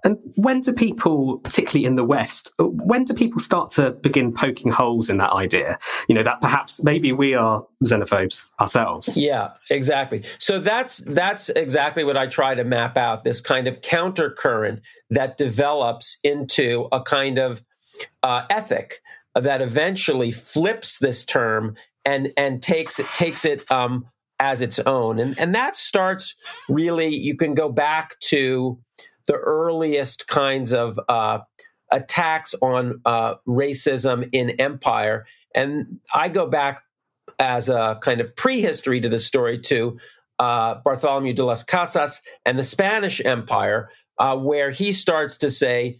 and 0.03 0.17
when 0.35 0.61
do 0.61 0.73
people, 0.73 1.39
particularly 1.39 1.85
in 1.85 1.95
the 1.95 2.03
West, 2.03 2.51
when 2.57 3.03
do 3.03 3.13
people 3.13 3.39
start 3.39 3.69
to 3.71 3.91
begin 3.91 4.33
poking 4.33 4.71
holes 4.71 5.09
in 5.09 5.17
that 5.17 5.31
idea? 5.31 5.77
You 6.07 6.15
know, 6.15 6.23
that 6.23 6.41
perhaps 6.41 6.83
maybe 6.83 7.11
we 7.11 7.33
are 7.33 7.65
xenophobes 7.83 8.47
ourselves. 8.59 9.15
Yeah, 9.17 9.49
exactly. 9.69 10.23
So 10.39 10.59
that's 10.59 10.97
that's 10.99 11.49
exactly 11.49 12.03
what 12.03 12.17
I 12.17 12.27
try 12.27 12.55
to 12.55 12.63
map 12.63 12.97
out, 12.97 13.23
this 13.23 13.41
kind 13.41 13.67
of 13.67 13.81
countercurrent 13.81 14.81
that 15.09 15.37
develops 15.37 16.17
into 16.23 16.87
a 16.91 17.01
kind 17.01 17.37
of 17.37 17.63
uh, 18.23 18.45
ethic 18.49 19.01
that 19.35 19.61
eventually 19.61 20.31
flips 20.31 20.99
this 20.99 21.23
term 21.25 21.75
and 22.05 22.31
and 22.37 22.61
takes 22.61 22.99
it 22.99 23.05
takes 23.13 23.45
it 23.45 23.69
um, 23.71 24.05
as 24.39 24.61
its 24.61 24.79
own. 24.79 25.19
And 25.19 25.37
and 25.39 25.53
that 25.55 25.77
starts 25.77 26.35
really 26.67 27.15
you 27.15 27.35
can 27.37 27.53
go 27.53 27.69
back 27.69 28.19
to 28.21 28.79
the 29.27 29.35
earliest 29.35 30.27
kinds 30.27 30.73
of 30.73 30.99
uh, 31.09 31.39
attacks 31.91 32.55
on 32.61 33.01
uh, 33.05 33.35
racism 33.47 34.29
in 34.31 34.51
empire. 34.51 35.25
And 35.53 35.99
I 36.13 36.29
go 36.29 36.47
back 36.47 36.83
as 37.39 37.69
a 37.69 37.97
kind 38.01 38.21
of 38.21 38.35
prehistory 38.35 39.01
to 39.01 39.09
the 39.09 39.19
story 39.19 39.59
to 39.59 39.97
uh, 40.39 40.75
Bartholomew 40.83 41.33
de 41.33 41.45
las 41.45 41.63
Casas 41.63 42.21
and 42.45 42.57
the 42.57 42.63
Spanish 42.63 43.21
Empire, 43.23 43.89
uh, 44.17 44.35
where 44.37 44.71
he 44.71 44.91
starts 44.91 45.37
to 45.39 45.51
say, 45.51 45.99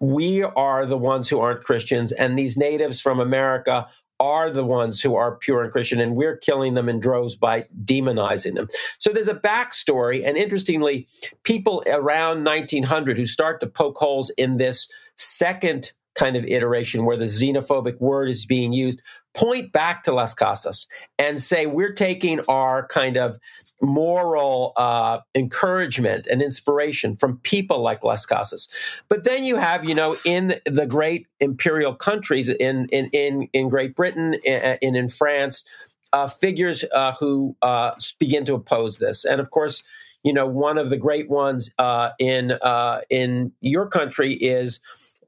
we 0.00 0.42
are 0.42 0.86
the 0.86 0.96
ones 0.96 1.28
who 1.28 1.40
aren't 1.40 1.64
Christians, 1.64 2.12
and 2.12 2.38
these 2.38 2.56
natives 2.56 3.00
from 3.00 3.20
America 3.20 3.86
are 4.20 4.50
the 4.50 4.64
ones 4.64 5.00
who 5.00 5.16
are 5.16 5.36
pure 5.36 5.62
and 5.64 5.72
Christian, 5.72 5.98
and 5.98 6.14
we're 6.14 6.36
killing 6.36 6.74
them 6.74 6.88
in 6.88 7.00
droves 7.00 7.34
by 7.34 7.64
demonizing 7.84 8.54
them. 8.54 8.68
So 8.98 9.10
there's 9.10 9.28
a 9.28 9.34
backstory, 9.34 10.24
and 10.24 10.36
interestingly, 10.36 11.08
people 11.42 11.82
around 11.86 12.44
1900 12.44 13.16
who 13.16 13.26
start 13.26 13.60
to 13.60 13.66
poke 13.66 13.96
holes 13.96 14.30
in 14.36 14.58
this 14.58 14.88
second 15.16 15.92
kind 16.14 16.36
of 16.36 16.44
iteration 16.44 17.04
where 17.04 17.16
the 17.16 17.26
xenophobic 17.26 17.98
word 18.00 18.28
is 18.28 18.44
being 18.44 18.72
used 18.72 19.00
point 19.32 19.72
back 19.72 20.02
to 20.02 20.12
Las 20.12 20.34
Casas 20.34 20.86
and 21.18 21.40
say 21.40 21.66
we're 21.66 21.92
taking 21.92 22.40
our 22.48 22.86
kind 22.88 23.16
of 23.16 23.38
moral 23.80 24.72
uh, 24.76 25.18
encouragement 25.34 26.26
and 26.30 26.42
inspiration 26.42 27.16
from 27.16 27.38
people 27.38 27.80
like 27.80 28.04
Las 28.04 28.26
Casas. 28.26 28.68
But 29.08 29.24
then 29.24 29.44
you 29.44 29.56
have, 29.56 29.84
you 29.84 29.94
know, 29.94 30.16
in 30.24 30.60
the 30.66 30.86
great 30.86 31.26
imperial 31.40 31.94
countries, 31.94 32.48
in 32.48 32.88
in 32.90 33.06
in, 33.12 33.48
in 33.52 33.68
Great 33.68 33.94
Britain, 33.94 34.34
in, 34.34 34.96
in 34.96 35.08
France, 35.08 35.64
uh, 36.12 36.28
figures 36.28 36.84
uh, 36.92 37.12
who 37.18 37.56
uh, 37.62 37.92
begin 38.18 38.44
to 38.46 38.54
oppose 38.54 38.98
this, 38.98 39.24
and 39.24 39.40
of 39.40 39.50
course. 39.50 39.82
You 40.22 40.34
know, 40.34 40.46
one 40.46 40.76
of 40.76 40.90
the 40.90 40.98
great 40.98 41.30
ones 41.30 41.72
uh, 41.78 42.10
in 42.18 42.52
uh, 42.52 43.00
in 43.08 43.52
your 43.62 43.86
country 43.86 44.34
is 44.34 44.80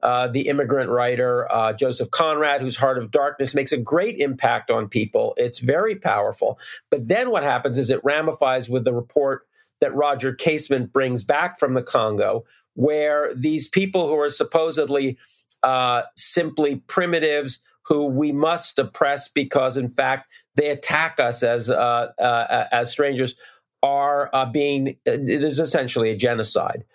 uh, 0.03 0.27
the 0.27 0.47
immigrant 0.49 0.89
writer 0.89 1.49
uh, 1.51 1.71
Joseph 1.73 2.11
Conrad, 2.11 2.61
whose 2.61 2.75
Heart 2.75 2.97
of 2.97 3.09
Darkness 3.09 3.55
makes 3.55 3.71
a 3.71 3.77
great 3.77 4.17
impact 4.19 4.69
on 4.69 4.89
people. 4.89 5.33
It's 5.37 5.59
very 5.59 5.95
powerful. 5.95 6.59
But 6.91 7.07
then 7.07 7.31
what 7.31 7.43
happens 7.43 7.77
is 7.77 7.89
it 7.89 8.03
ramifies 8.03 8.69
with 8.69 8.83
the 8.83 8.93
report 8.93 9.47
that 9.79 9.95
Roger 9.95 10.33
Casement 10.33 10.91
brings 10.91 11.23
back 11.23 11.57
from 11.57 11.73
the 11.73 11.81
Congo, 11.81 12.43
where 12.73 13.33
these 13.33 13.69
people 13.69 14.07
who 14.07 14.19
are 14.19 14.29
supposedly 14.29 15.17
uh, 15.63 16.01
simply 16.17 16.75
primitives 16.87 17.59
who 17.83 18.05
we 18.05 18.33
must 18.33 18.77
oppress 18.79 19.29
because, 19.29 19.77
in 19.77 19.89
fact, 19.89 20.27
they 20.55 20.69
attack 20.69 21.19
us 21.19 21.43
as 21.43 21.69
uh, 21.69 22.07
uh, 22.19 22.67
as 22.71 22.91
strangers 22.91 23.35
are 23.83 24.29
uh, 24.33 24.45
being 24.45 24.95
it 25.05 25.43
is 25.43 25.59
essentially 25.59 26.09
a 26.09 26.15
genocide. 26.15 26.85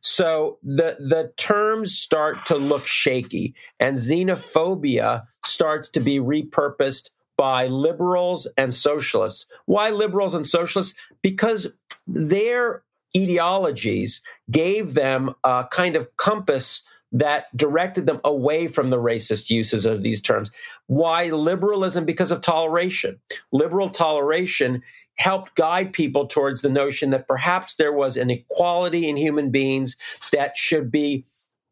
So 0.00 0.58
the 0.62 0.96
the 0.98 1.32
terms 1.36 1.96
start 1.96 2.44
to 2.46 2.56
look 2.56 2.86
shaky, 2.86 3.54
and 3.78 3.98
xenophobia 3.98 5.26
starts 5.44 5.90
to 5.90 6.00
be 6.00 6.18
repurposed 6.18 7.10
by 7.36 7.66
liberals 7.66 8.48
and 8.56 8.74
socialists. 8.74 9.46
Why 9.66 9.90
liberals 9.90 10.34
and 10.34 10.46
socialists? 10.46 10.98
Because 11.22 11.68
their 12.06 12.82
ideologies 13.16 14.22
gave 14.50 14.94
them 14.94 15.34
a 15.44 15.66
kind 15.70 15.96
of 15.96 16.16
compass 16.16 16.84
that 17.12 17.44
directed 17.56 18.06
them 18.06 18.20
away 18.24 18.68
from 18.68 18.90
the 18.90 18.98
racist 18.98 19.50
uses 19.50 19.86
of 19.86 20.02
these 20.02 20.20
terms. 20.20 20.50
Why 20.86 21.28
liberalism? 21.28 22.04
Because 22.04 22.30
of 22.30 22.40
toleration. 22.40 23.18
Liberal 23.50 23.88
toleration 23.88 24.82
helped 25.14 25.54
guide 25.56 25.92
people 25.92 26.26
towards 26.26 26.62
the 26.62 26.68
notion 26.68 27.10
that 27.10 27.26
perhaps 27.26 27.74
there 27.74 27.92
was 27.92 28.16
an 28.16 28.30
equality 28.30 29.08
in 29.08 29.16
human 29.16 29.50
beings 29.50 29.96
that 30.32 30.56
should 30.56 30.90
be 30.90 31.24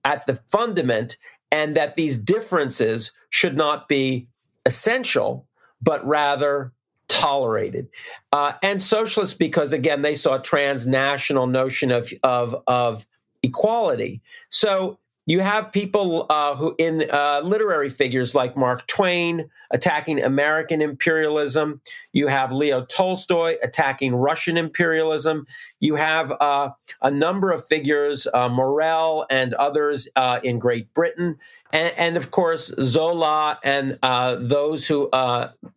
at 0.04 0.24
the 0.26 0.34
fundament 0.48 1.16
and 1.52 1.76
that 1.76 1.96
these 1.96 2.18
differences 2.18 3.12
should 3.30 3.56
not 3.56 3.88
be 3.88 4.28
essential, 4.64 5.46
but 5.80 6.04
rather 6.06 6.72
tolerated. 7.08 7.88
Uh, 8.32 8.52
and 8.62 8.82
socialists, 8.82 9.36
because 9.36 9.72
again, 9.72 10.02
they 10.02 10.14
saw 10.14 10.34
a 10.34 10.42
transnational 10.42 11.46
notion 11.46 11.92
of, 11.92 12.12
of, 12.22 12.56
of 12.66 13.06
equality. 13.42 14.20
So 14.48 14.98
you 15.26 15.40
have 15.40 15.72
people 15.72 16.26
uh, 16.30 16.54
who, 16.54 16.74
in 16.78 17.10
uh, 17.10 17.40
literary 17.42 17.90
figures 17.90 18.34
like 18.34 18.56
Mark 18.56 18.86
Twain, 18.86 19.50
attacking 19.72 20.22
American 20.22 20.80
imperialism. 20.80 21.80
You 22.12 22.28
have 22.28 22.52
Leo 22.52 22.84
Tolstoy 22.84 23.56
attacking 23.60 24.14
Russian 24.14 24.56
imperialism. 24.56 25.46
You 25.80 25.96
have 25.96 26.32
uh, 26.40 26.70
a 27.02 27.10
number 27.10 27.50
of 27.50 27.66
figures, 27.66 28.28
uh, 28.32 28.48
Morel 28.48 29.26
and 29.28 29.52
others 29.54 30.08
uh, 30.14 30.38
in 30.44 30.60
Great 30.60 30.94
Britain, 30.94 31.38
and, 31.72 31.92
and, 31.96 32.16
of 32.16 32.30
course 32.30 32.72
Zola 32.80 33.58
and 33.64 33.98
uh, 34.02 34.36
those 34.36 34.86
who 34.86 35.10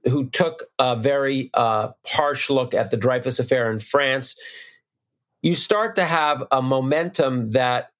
who 0.05 0.29
took 0.29 0.65
a 0.77 0.95
very 0.95 1.49
harsh 1.53 2.51
look 2.51 2.75
at 2.75 2.91
the 2.91 2.97
Dreyfus 2.97 3.39
affair 3.39 3.71
in 3.71 3.79
France 3.79 4.35
you 5.41 5.55
start 5.55 5.95
to 5.95 6.05
have 6.05 6.43
a 6.51 6.61
momentum 6.61 7.51
that 7.51 7.91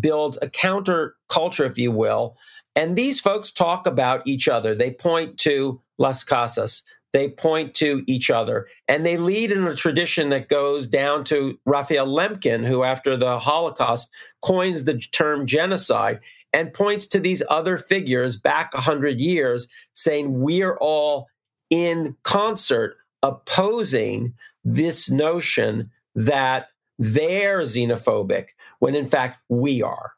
builds 0.00 0.38
a 0.42 0.48
counter 0.48 1.16
culture, 1.28 1.64
if 1.64 1.78
you 1.78 1.90
will. 1.90 2.36
And 2.74 2.96
these 2.96 3.20
folks 3.20 3.50
talk 3.50 3.86
about 3.86 4.26
each 4.26 4.48
other. 4.48 4.74
They 4.74 4.90
point 4.90 5.38
to 5.38 5.80
Las 5.98 6.24
Casas. 6.24 6.84
They 7.12 7.28
point 7.28 7.74
to 7.74 8.02
each 8.06 8.30
other. 8.30 8.66
And 8.88 9.04
they 9.04 9.18
lead 9.18 9.52
in 9.52 9.66
a 9.66 9.76
tradition 9.76 10.30
that 10.30 10.48
goes 10.48 10.88
down 10.88 11.24
to 11.24 11.58
Raphael 11.66 12.06
Lemkin, 12.06 12.66
who, 12.66 12.84
after 12.84 13.16
the 13.16 13.38
Holocaust, 13.38 14.10
coins 14.40 14.84
the 14.84 14.98
term 14.98 15.46
genocide 15.46 16.20
and 16.54 16.72
points 16.72 17.06
to 17.08 17.20
these 17.20 17.42
other 17.50 17.76
figures 17.76 18.38
back 18.38 18.72
100 18.72 19.20
years, 19.20 19.68
saying, 19.94 20.40
We're 20.40 20.76
all 20.78 21.28
in 21.68 22.16
concert 22.22 22.96
opposing 23.22 24.34
this 24.64 25.10
notion 25.10 25.90
that 26.14 26.68
they're 26.98 27.62
xenophobic 27.62 28.48
when 28.78 28.94
in 28.94 29.06
fact 29.06 29.38
we 29.48 29.82
are. 29.82 30.12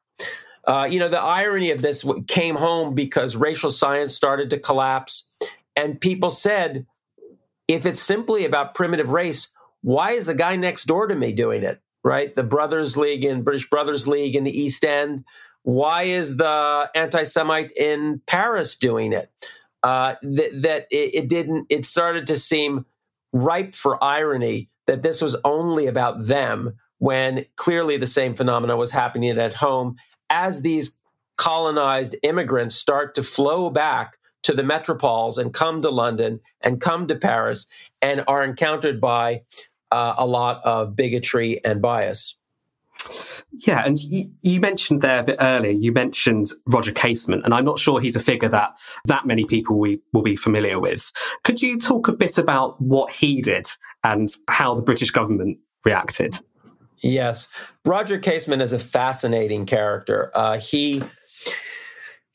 Uh, 0.67 0.89
you 0.91 0.99
know, 0.99 1.09
the 1.09 1.21
irony 1.21 1.71
of 1.71 1.83
this 1.83 2.05
came 2.27 2.57
home 2.57 2.95
because 2.95 3.37
racial 3.37 3.71
science 3.71 4.15
started 4.15 4.51
to 4.51 4.59
collapse, 4.59 5.29
and 5.77 6.01
people 6.01 6.31
said, 6.31 6.87
if 7.69 7.85
it's 7.87 8.01
simply 8.01 8.45
about 8.45 8.75
primitive 8.75 9.11
race, 9.11 9.51
why 9.83 10.13
is 10.13 10.27
the 10.27 10.35
guy 10.35 10.57
next 10.57 10.85
door 10.85 11.07
to 11.07 11.15
me 11.15 11.33
doing 11.33 11.63
it? 11.63 11.81
Right? 12.03 12.35
The 12.35 12.43
Brothers 12.43 12.97
League 12.97 13.25
in 13.25 13.43
British 13.43 13.69
Brothers 13.69 14.07
League 14.07 14.37
in 14.37 14.45
the 14.45 14.59
East 14.59 14.85
End. 14.85 15.25
Why 15.63 16.05
is 16.05 16.37
the 16.37 16.91
anti 16.95 17.25
Semite 17.25 17.73
in 17.77 18.21
Paris 18.27 18.77
doing 18.77 19.13
it? 19.13 19.31
Uh, 19.83 20.15
that 20.23 20.63
that 20.63 20.87
it, 20.91 21.15
it 21.15 21.29
didn't, 21.29 21.67
it 21.69 21.85
started 21.87 22.27
to 22.29 22.39
seem 22.39 22.87
ripe 23.33 23.75
for 23.75 24.03
irony 24.03 24.71
that 24.87 25.03
this 25.03 25.21
was 25.23 25.37
only 25.45 25.87
about 25.87 26.27
them 26.27 26.75
when 26.99 27.45
clearly 27.57 27.97
the 27.97 28.07
same 28.07 28.35
phenomena 28.35 28.77
was 28.77 28.91
happening 28.91 29.39
at 29.39 29.55
home 29.55 29.97
as 30.31 30.63
these 30.63 30.97
colonized 31.37 32.17
immigrants 32.23 32.77
start 32.77 33.15
to 33.15 33.23
flow 33.23 33.71
back 33.71 34.19
to 34.43 34.53
the 34.53 34.63
metropoles 34.63 35.39
and 35.39 35.53
come 35.53 35.83
to 35.83 35.91
London 35.91 36.41
and 36.61 36.81
come 36.81 37.07
to 37.09 37.17
Paris 37.17 37.67
and 38.03 38.23
are 38.29 38.45
encountered 38.45 39.01
by 39.01 39.41
uh, 39.91 40.15
a 40.19 40.27
lot 40.27 40.65
of 40.65 40.95
bigotry 40.95 41.65
and 41.65 41.81
bias. 41.81 42.37
Yeah, 43.53 43.83
and 43.85 43.99
you, 44.01 44.61
mentioned 44.61 45.03
there 45.03 45.21
a 45.21 45.25
bit 45.25 45.37
earlier, 45.41 45.71
you 45.71 45.93
mentioned 45.93 46.51
Roger 46.67 46.93
Casement, 46.93 47.45
and 47.45 47.55
I'm 47.55 47.65
not 47.65 47.79
sure 47.79 48.01
he's 48.01 48.17
a 48.17 48.21
figure 48.21 48.49
that 48.49 48.77
that 49.07 49.27
many 49.27 49.45
people 49.45 49.79
we 49.79 50.01
will 50.13 50.23
be 50.23 50.37
familiar 50.37 50.81
with. 50.81 51.11
Could 51.45 51.63
you 51.63 51.79
talk 51.79 52.09
a 52.09 52.13
bit 52.13 52.39
about 52.39 52.81
what 52.81 53.13
he 53.13 53.41
did 53.41 53.67
and 54.03 54.31
how 54.49 54.75
the 54.75 54.83
British 54.83 55.11
government 55.11 55.59
reacted? 55.85 56.39
Yes. 57.03 57.49
Roger 57.85 58.19
Casement 58.19 58.63
is 58.63 58.73
a 58.73 58.79
fascinating 58.79 59.67
character. 59.67 60.31
Uh, 60.35 60.59
he, 60.59 61.03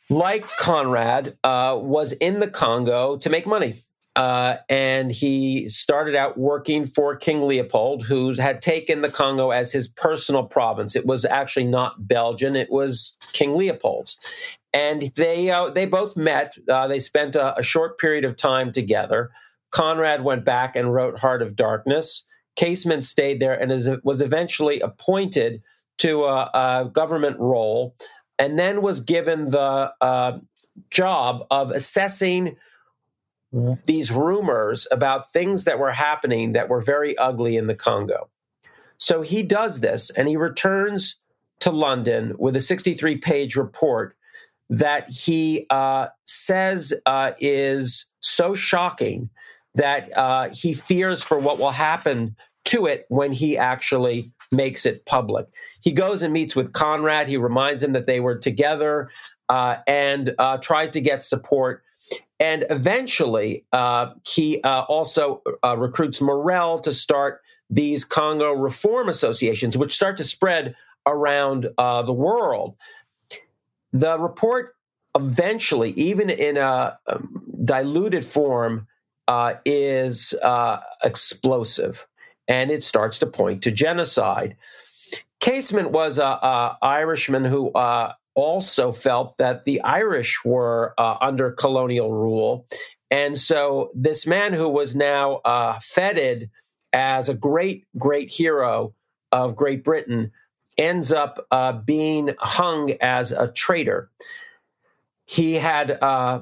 like 0.09 0.47
Conrad, 0.57 1.37
uh, 1.43 1.77
was 1.81 2.11
in 2.13 2.39
the 2.39 2.47
Congo 2.47 3.17
to 3.17 3.29
make 3.29 3.47
money. 3.47 3.75
Uh, 4.19 4.57
and 4.67 5.13
he 5.13 5.69
started 5.69 6.13
out 6.13 6.37
working 6.37 6.85
for 6.85 7.15
King 7.15 7.47
Leopold, 7.47 8.05
who 8.05 8.33
had 8.33 8.61
taken 8.61 8.99
the 8.99 9.07
Congo 9.07 9.51
as 9.51 9.71
his 9.71 9.87
personal 9.87 10.43
province. 10.43 10.93
It 10.93 11.05
was 11.05 11.23
actually 11.23 11.67
not 11.67 12.05
Belgian; 12.05 12.57
it 12.57 12.69
was 12.69 13.15
King 13.31 13.55
Leopold's. 13.55 14.17
And 14.73 15.03
they 15.15 15.49
uh, 15.49 15.69
they 15.69 15.85
both 15.85 16.17
met. 16.17 16.57
Uh, 16.69 16.85
they 16.85 16.99
spent 16.99 17.37
a, 17.37 17.57
a, 17.57 17.63
short 17.63 17.97
period 17.97 18.25
of 18.25 18.35
time 18.35 18.73
together. 18.73 19.29
Conrad 19.71 20.25
went 20.25 20.43
back 20.43 20.75
and 20.75 20.93
wrote 20.93 21.17
Heart 21.17 21.41
of 21.41 21.55
Darkness. 21.55 22.25
Casement 22.57 23.05
stayed 23.05 23.39
there 23.39 23.57
and 23.57 23.71
is, 23.71 23.87
was 24.03 24.19
eventually 24.19 24.81
appointed 24.81 25.61
to 25.99 26.25
a, 26.25 26.51
a, 26.53 26.89
government 26.91 27.39
role, 27.39 27.95
and 28.37 28.59
then 28.59 28.81
was 28.81 28.99
given 28.99 29.51
the 29.51 29.93
uh, 30.01 30.39
job 30.91 31.45
of 31.51 31.71
assessing 31.71 32.57
these 33.85 34.11
rumors 34.11 34.87
about 34.91 35.31
things 35.31 35.63
that 35.63 35.79
were 35.79 35.91
happening 35.91 36.53
that 36.53 36.69
were 36.69 36.81
very 36.81 37.17
ugly 37.17 37.57
in 37.57 37.67
the 37.67 37.75
Congo. 37.75 38.29
So 38.97 39.21
he 39.21 39.43
does 39.43 39.79
this 39.79 40.09
and 40.11 40.27
he 40.27 40.37
returns 40.37 41.15
to 41.61 41.71
London 41.71 42.33
with 42.37 42.55
a 42.55 42.61
63 42.61 43.17
page 43.17 43.55
report 43.55 44.15
that 44.69 45.09
he 45.09 45.65
uh, 45.69 46.07
says 46.25 46.93
uh, 47.05 47.31
is 47.39 48.05
so 48.19 48.53
shocking 48.53 49.29
that 49.75 50.15
uh, 50.15 50.49
he 50.49 50.73
fears 50.73 51.23
for 51.23 51.39
what 51.39 51.57
will 51.57 51.71
happen 51.71 52.35
to 52.65 52.85
it 52.85 53.05
when 53.09 53.31
he 53.31 53.57
actually 53.57 54.31
makes 54.51 54.85
it 54.85 55.05
public. 55.05 55.47
He 55.81 55.91
goes 55.91 56.21
and 56.21 56.33
meets 56.33 56.55
with 56.55 56.73
Conrad. 56.73 57.27
He 57.27 57.37
reminds 57.37 57.81
him 57.81 57.93
that 57.93 58.05
they 58.05 58.19
were 58.19 58.37
together 58.37 59.09
uh, 59.47 59.77
and 59.87 60.35
uh, 60.37 60.57
tries 60.57 60.91
to 60.91 61.01
get 61.01 61.23
support 61.23 61.83
and 62.39 62.65
eventually, 62.69 63.65
uh, 63.73 64.13
he 64.25 64.61
uh, 64.61 64.81
also 64.83 65.41
uh, 65.63 65.75
recruits 65.77 66.21
Morel 66.21 66.79
to 66.79 66.93
start 66.93 67.41
these 67.69 68.05
Congo 68.05 68.53
reform 68.53 69.09
associations, 69.09 69.77
which 69.77 69.93
start 69.93 70.17
to 70.17 70.23
spread 70.23 70.75
around 71.05 71.69
uh, 71.77 72.01
the 72.01 72.13
world. 72.13 72.75
The 73.91 74.17
report 74.17 74.75
eventually, 75.15 75.91
even 75.91 76.29
in 76.29 76.57
a 76.57 76.97
um, 77.07 77.43
diluted 77.65 78.23
form, 78.23 78.87
uh, 79.27 79.55
is 79.65 80.33
uh, 80.41 80.79
explosive 81.03 82.07
and 82.47 82.71
it 82.71 82.83
starts 82.83 83.19
to 83.19 83.27
point 83.27 83.61
to 83.63 83.71
genocide. 83.71 84.55
Casement 85.39 85.91
was 85.91 86.17
an 86.17 86.71
Irishman 86.81 87.45
who 87.45 87.71
also 88.39 88.91
felt 88.91 89.37
that 89.37 89.65
the 89.65 89.81
Irish 89.81 90.39
were 90.43 90.93
uh, 90.97 91.15
under 91.21 91.51
colonial 91.51 92.13
rule. 92.13 92.65
And 93.11 93.37
so 93.37 93.91
this 93.95 94.27
man 94.27 94.53
who 94.53 94.69
was 94.69 94.95
now 94.95 95.35
uh, 95.37 95.79
feted 95.81 96.49
as 96.93 97.29
a 97.29 97.33
great, 97.33 97.85
great 97.97 98.29
hero 98.29 98.93
of 99.31 99.55
Great 99.55 99.83
Britain 99.83 100.31
ends 100.77 101.11
up 101.11 101.45
uh, 101.51 101.73
being 101.73 102.35
hung 102.39 102.91
as 103.01 103.31
a 103.31 103.47
traitor. 103.47 104.09
He 105.25 105.55
had 105.55 105.91
uh, 106.01 106.41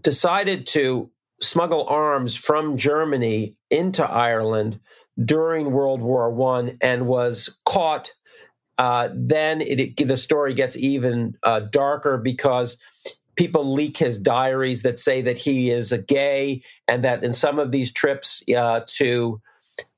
decided 0.00 0.66
to 0.68 1.10
smuggle 1.40 1.86
arms 1.88 2.36
from 2.36 2.76
Germany 2.76 3.56
into 3.70 4.04
Ireland 4.04 4.78
during 5.22 5.72
World 5.72 6.02
War 6.02 6.30
One 6.30 6.76
and 6.80 7.06
was 7.06 7.58
caught 7.64 8.12
uh, 8.80 9.10
then 9.14 9.60
it, 9.60 9.78
it, 9.78 10.08
the 10.08 10.16
story 10.16 10.54
gets 10.54 10.74
even 10.74 11.36
uh, 11.42 11.60
darker 11.60 12.16
because 12.16 12.78
people 13.36 13.74
leak 13.74 13.98
his 13.98 14.18
diaries 14.18 14.80
that 14.80 14.98
say 14.98 15.20
that 15.20 15.36
he 15.36 15.68
is 15.68 15.92
a 15.92 15.98
gay 15.98 16.62
and 16.88 17.04
that 17.04 17.22
in 17.22 17.34
some 17.34 17.58
of 17.58 17.72
these 17.72 17.92
trips 17.92 18.42
uh, 18.56 18.80
to 18.86 19.38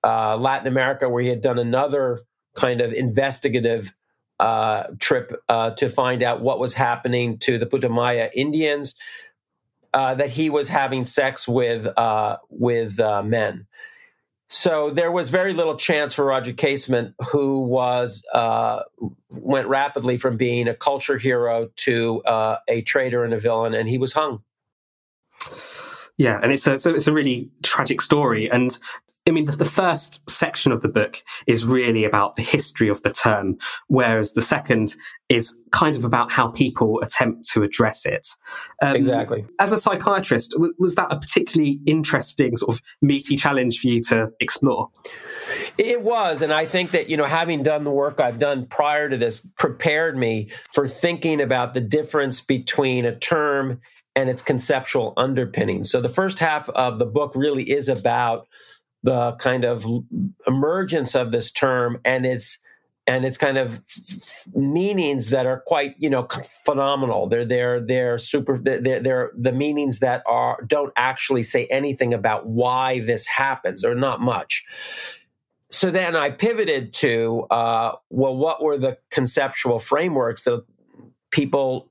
uh, 0.03 0.37
Latin 0.37 0.67
America, 0.67 1.09
where 1.09 1.23
he 1.23 1.29
had 1.29 1.43
done 1.43 1.61
another 1.61 2.23
kind 2.57 2.81
of 2.81 2.93
investigative 2.93 3.95
uh, 4.41 4.83
trip 4.99 5.41
to 5.77 5.89
find 5.89 6.25
out 6.25 6.43
what 6.43 6.59
was 6.59 6.75
happening 6.75 7.39
to 7.39 7.59
the 7.59 7.67
Putumayo 7.67 8.31
Indians, 8.35 8.97
that 9.93 10.31
he 10.31 10.51
was 10.51 10.69
having 10.69 11.05
sex 11.05 11.47
with 11.47 11.87
with 12.51 12.99
men. 12.99 13.67
So 14.53 14.91
there 14.91 15.11
was 15.11 15.31
very 15.31 15.55
little 15.55 15.77
chance 15.77 16.13
for 16.13 16.27
Roger 16.27 16.53
Casement, 16.53 17.15
who 17.31 17.61
was 17.61 18.23
uh, 18.35 18.83
went 19.31 19.67
rapidly 19.67 20.19
from 20.19 20.37
being 20.37 20.69
a 20.69 20.75
culture 20.75 21.17
hero 21.17 21.71
to 21.77 22.23
uh, 22.25 22.59
a 22.69 22.83
traitor 22.83 23.25
and 23.25 23.33
a 23.33 23.41
villain, 23.41 23.73
and 23.73 23.89
he 23.89 23.97
was 23.97 24.13
hung. 24.13 24.43
Yeah, 26.19 26.39
and 26.43 26.53
it's 26.53 26.67
a 26.67 26.79
so 26.79 26.95
it's 26.95 27.07
a 27.07 27.15
really 27.15 27.51
tragic 27.63 28.03
story, 28.03 28.51
and 28.51 28.79
I 29.27 29.31
mean, 29.31 29.45
the, 29.45 29.53
the, 29.53 29.65
first 29.65 30.29
section 30.29 30.73
of 30.73 30.83
the 30.83 30.89
book 30.89 31.23
is 31.47 31.65
really 31.65 32.05
about 32.05 32.35
the 32.35 32.43
history 32.43 32.89
of 32.89 33.03
the 33.03 33.13
term, 33.13 33.57
whereas 33.87 34.33
the 34.33 34.43
second 34.43 34.97
is 35.29 35.57
kind 35.71 35.95
of 35.95 36.05
about 36.05 36.33
how 36.33 36.49
people 36.49 37.01
attempt 37.03 37.49
to 37.51 37.63
address 37.63 38.05
it. 38.05 38.27
Um, 38.83 38.97
exactly. 38.97 39.47
As 39.61 39.71
a 39.71 39.79
psychiatrist, 39.79 40.51
w- 40.53 40.75
was 40.77 40.97
that 40.97 41.07
a 41.11 41.21
particularly 41.21 41.79
interesting 41.87 42.57
sort 42.57 42.77
of 42.77 42.83
meaty 43.01 43.37
challenge 43.37 43.79
for 43.79 43.87
you 43.87 44.03
to 44.05 44.31
explore? 44.41 44.91
It 45.79 46.03
was. 46.03 46.43
And 46.43 46.53
I 46.53 46.67
think 46.67 46.91
that, 46.91 47.09
you 47.09 47.17
know, 47.17 47.25
having 47.25 47.63
done 47.63 47.85
the 47.85 47.91
work 47.93 48.19
I've 48.19 48.41
done 48.41 48.67
prior 48.67 49.09
to 49.09 49.17
this 49.17 49.47
prepared 49.57 50.17
me 50.17 50.51
for 50.73 50.89
thinking 50.89 51.41
about 51.41 51.75
the 51.75 51.81
difference 51.81 52.41
between 52.41 53.05
a 53.05 53.17
term 53.17 53.81
and 54.17 54.29
its 54.29 54.43
conceptual 54.43 55.15
underpinning. 55.17 55.85
So 55.85 56.01
the 56.01 56.09
first 56.09 56.39
half 56.41 56.69
of 56.71 56.99
the 56.99 57.07
book 57.07 57.33
really 57.35 57.71
is 57.71 57.89
about 57.89 58.49
the 59.03 59.33
kind 59.33 59.65
of 59.65 59.85
emergence 60.47 61.15
of 61.15 61.33
this 61.33 61.51
term 61.51 62.01
and 62.05 62.25
its 62.25 62.59
and 63.07 63.25
its 63.25 63.37
kind 63.37 63.59
of 63.59 63.83
meanings 64.55 65.31
that 65.31 65.45
are 65.45 65.61
quite 65.67 65.95
you 65.99 66.09
know 66.09 66.27
phenomenal. 66.65 67.29
They're 67.29 67.45
they're 67.45 67.81
they're 67.81 68.19
super 68.19 68.59
they're, 68.59 69.01
they're 69.01 69.33
the 69.37 69.53
meanings 69.53 69.99
that 70.01 70.23
are 70.27 70.63
don't 70.67 70.93
actually 70.97 71.43
say 71.43 71.67
anything 71.67 72.15
about 72.15 72.47
why 72.47 73.01
this 73.01 73.27
happens 73.27 73.85
or 73.85 73.95
not 73.95 74.21
much. 74.21 74.65
So 75.71 75.91
then 75.91 76.15
i 76.15 76.31
pivoted 76.31 76.93
to 76.95 77.47
uh, 77.51 77.93
well 78.11 78.37
what 78.37 78.63
were 78.63 78.79
the 78.79 78.99
conceptual 79.11 79.79
frameworks 79.79 80.45
that 80.45 80.65
people 81.31 81.91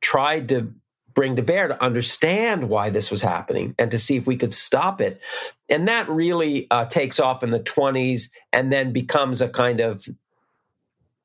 tried 0.00 0.48
to 0.50 0.74
bring 1.14 1.36
to 1.36 1.42
bear 1.42 1.68
to 1.68 1.82
understand 1.82 2.68
why 2.68 2.90
this 2.90 3.10
was 3.10 3.22
happening 3.22 3.74
and 3.78 3.90
to 3.90 3.98
see 3.98 4.16
if 4.16 4.26
we 4.26 4.36
could 4.36 4.52
stop 4.52 5.00
it. 5.00 5.20
And 5.68 5.88
that 5.88 6.08
really 6.08 6.66
uh, 6.70 6.86
takes 6.86 7.20
off 7.20 7.42
in 7.42 7.50
the 7.50 7.60
20s 7.60 8.30
and 8.52 8.72
then 8.72 8.92
becomes 8.92 9.40
a 9.40 9.48
kind 9.48 9.80
of 9.80 10.08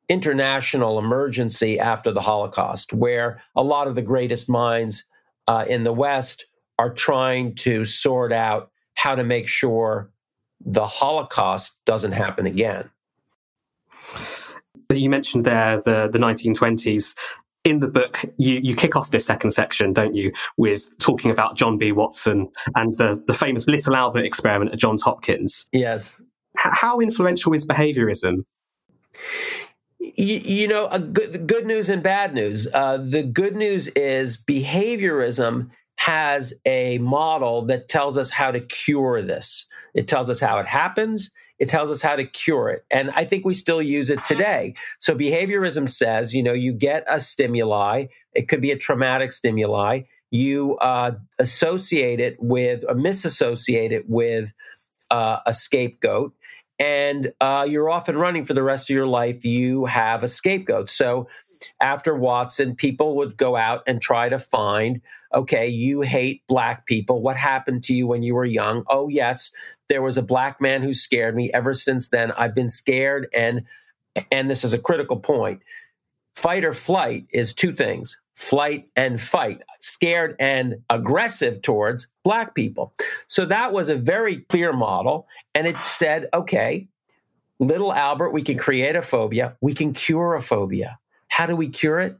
international 0.08 0.98
emergency 0.98 1.80
after 1.80 2.12
the 2.12 2.22
Holocaust, 2.22 2.94
where 2.94 3.42
a 3.56 3.64
lot 3.64 3.88
of 3.88 3.96
the 3.96 4.02
greatest 4.02 4.50
minds 4.50 5.04
uh, 5.48 5.66
in 5.68 5.84
the 5.84 5.94
West 5.94 6.46
are 6.78 6.94
trying 6.94 7.54
to 7.56 7.86
sort 7.86 8.32
out 8.32 8.72
how 8.96 9.16
to 9.16 9.24
make 9.24 9.48
sure 9.48 10.10
the 10.66 10.86
Holocaust 10.86 11.78
doesn't 11.86 12.12
happen 12.12 12.46
again. 12.46 12.90
You 14.92 15.10
mentioned 15.10 15.46
there 15.46 15.78
the, 15.78 16.10
the 16.12 16.18
1920s 16.18 17.14
in 17.70 17.80
the 17.80 17.88
book, 17.88 18.26
you, 18.38 18.60
you 18.64 18.76
kick 18.76 18.96
off 18.96 19.12
this 19.12 19.26
second 19.26 19.52
section, 19.52 19.94
don't 19.94 20.16
you, 20.16 20.32
with 20.58 20.90
talking 21.00 21.32
about 21.32 21.56
John 21.56 21.78
B. 21.78 21.92
Watson 21.92 22.50
and 22.76 22.98
the, 22.98 23.22
the 23.28 23.34
famous 23.34 23.68
Little 23.68 23.96
Albert 23.96 24.26
experiment 24.26 24.72
at 24.74 24.80
Johns 24.80 25.02
Hopkins. 25.02 25.68
Yes. 25.72 26.20
H- 26.58 26.74
how 26.74 27.00
influential 27.00 27.54
is 27.54 27.66
behaviorism? 27.66 28.44
You, 30.00 30.38
you 30.38 30.68
know, 30.68 30.88
good, 30.90 31.48
good 31.48 31.66
news 31.66 31.90
and 31.90 32.02
bad 32.02 32.34
news. 32.34 32.68
Uh, 32.74 32.98
the 32.98 33.24
good 33.24 33.56
news 33.56 33.88
is 33.90 34.38
behaviorism 34.38 35.70
has 35.98 36.54
a 36.66 36.98
model 37.00 37.66
that 37.66 37.90
tells 37.90 38.18
us 38.18 38.30
how 38.30 38.52
to 38.52 38.62
cure 38.62 39.22
this. 39.22 39.68
It 39.94 40.08
tells 40.08 40.30
us 40.30 40.40
how 40.40 40.60
it 40.60 40.68
happens. 40.68 41.32
It 41.60 41.70
tells 41.70 41.92
us 41.92 42.02
how 42.02 42.16
to 42.16 42.26
cure 42.26 42.70
it. 42.70 42.86
And 42.90 43.12
I 43.12 43.26
think 43.26 43.46
we 43.46 43.54
still 43.54 43.82
use 43.82 44.10
it 44.10 44.24
today. 44.24 44.74
So 45.00 45.14
behaviorism 45.14 45.90
says, 45.90 46.34
you 46.34 46.42
know, 46.42 46.54
you 46.54 46.74
get 46.74 47.04
a 47.10 47.20
stimuli. 47.20 48.06
It 48.34 48.48
could 48.48 48.62
be 48.62 48.72
a 48.72 48.78
traumatic 48.78 49.34
stimuli. 49.34 50.02
You 50.32 50.78
uh, 50.78 51.12
associate 51.38 52.20
it 52.20 52.38
with, 52.40 52.86
or 52.88 52.96
misassociate 52.96 53.92
it 53.92 54.10
with 54.10 54.54
uh, 55.12 55.40
a 55.46 55.54
scapegoat. 55.54 56.34
and 56.80 57.34
uh, 57.42 57.66
you're 57.70 57.90
off 57.90 58.08
and 58.08 58.18
running 58.18 58.46
for 58.46 58.54
the 58.54 58.64
rest 58.64 58.90
of 58.90 58.94
your 58.96 59.06
life. 59.08 59.44
You 59.46 59.86
have 59.86 60.24
a 60.24 60.28
scapegoat. 60.28 60.90
So 60.90 61.28
after 61.82 62.16
Watson, 62.16 62.76
people 62.76 63.16
would 63.18 63.38
go 63.38 63.56
out 63.56 63.84
and 63.88 64.02
try 64.02 64.30
to 64.30 64.40
find 64.40 65.02
okay, 65.34 65.68
you 65.68 66.02
hate 66.02 66.42
black 66.48 66.86
people. 66.86 67.22
What 67.22 67.38
happened 67.38 67.84
to 67.86 67.94
you 67.94 68.08
when 68.08 68.24
you 68.24 68.34
were 68.34 68.46
young? 68.46 68.84
Oh, 68.88 69.10
yes, 69.10 69.52
there 69.88 70.02
was 70.02 70.18
a 70.18 70.24
black 70.24 70.60
man 70.60 70.82
who 70.82 70.94
scared 70.94 71.36
me. 71.36 71.52
Ever 71.54 71.74
since 71.74 72.10
then, 72.10 72.32
I've 72.32 72.56
been 72.56 72.70
scared. 72.70 73.28
And, 73.34 73.66
and 74.32 74.50
this 74.50 74.64
is 74.64 74.74
a 74.74 74.80
critical 74.80 75.18
point 75.18 75.62
fight 76.36 76.64
or 76.64 76.74
flight 76.74 77.26
is 77.32 77.54
two 77.54 77.74
things 77.74 78.20
flight 78.36 78.88
and 78.96 79.20
fight, 79.20 79.62
scared 79.82 80.34
and 80.40 80.82
aggressive 80.90 81.62
towards 81.62 82.08
black 82.24 82.56
people. 82.56 82.94
So 83.28 83.44
that 83.46 83.74
was 83.74 83.90
a 83.90 83.98
very 83.98 84.38
clear 84.38 84.72
model. 84.72 85.28
And 85.54 85.68
it 85.68 85.76
said, 85.76 86.30
okay, 86.34 86.88
little 87.60 87.92
Albert, 87.92 88.30
we 88.30 88.42
can 88.42 88.58
create 88.58 88.96
a 88.96 89.02
phobia, 89.02 89.58
we 89.60 89.74
can 89.74 89.92
cure 89.92 90.36
a 90.36 90.42
phobia. 90.42 90.98
How 91.30 91.46
do 91.46 91.56
we 91.56 91.70
cure 91.70 92.00
it? 92.00 92.18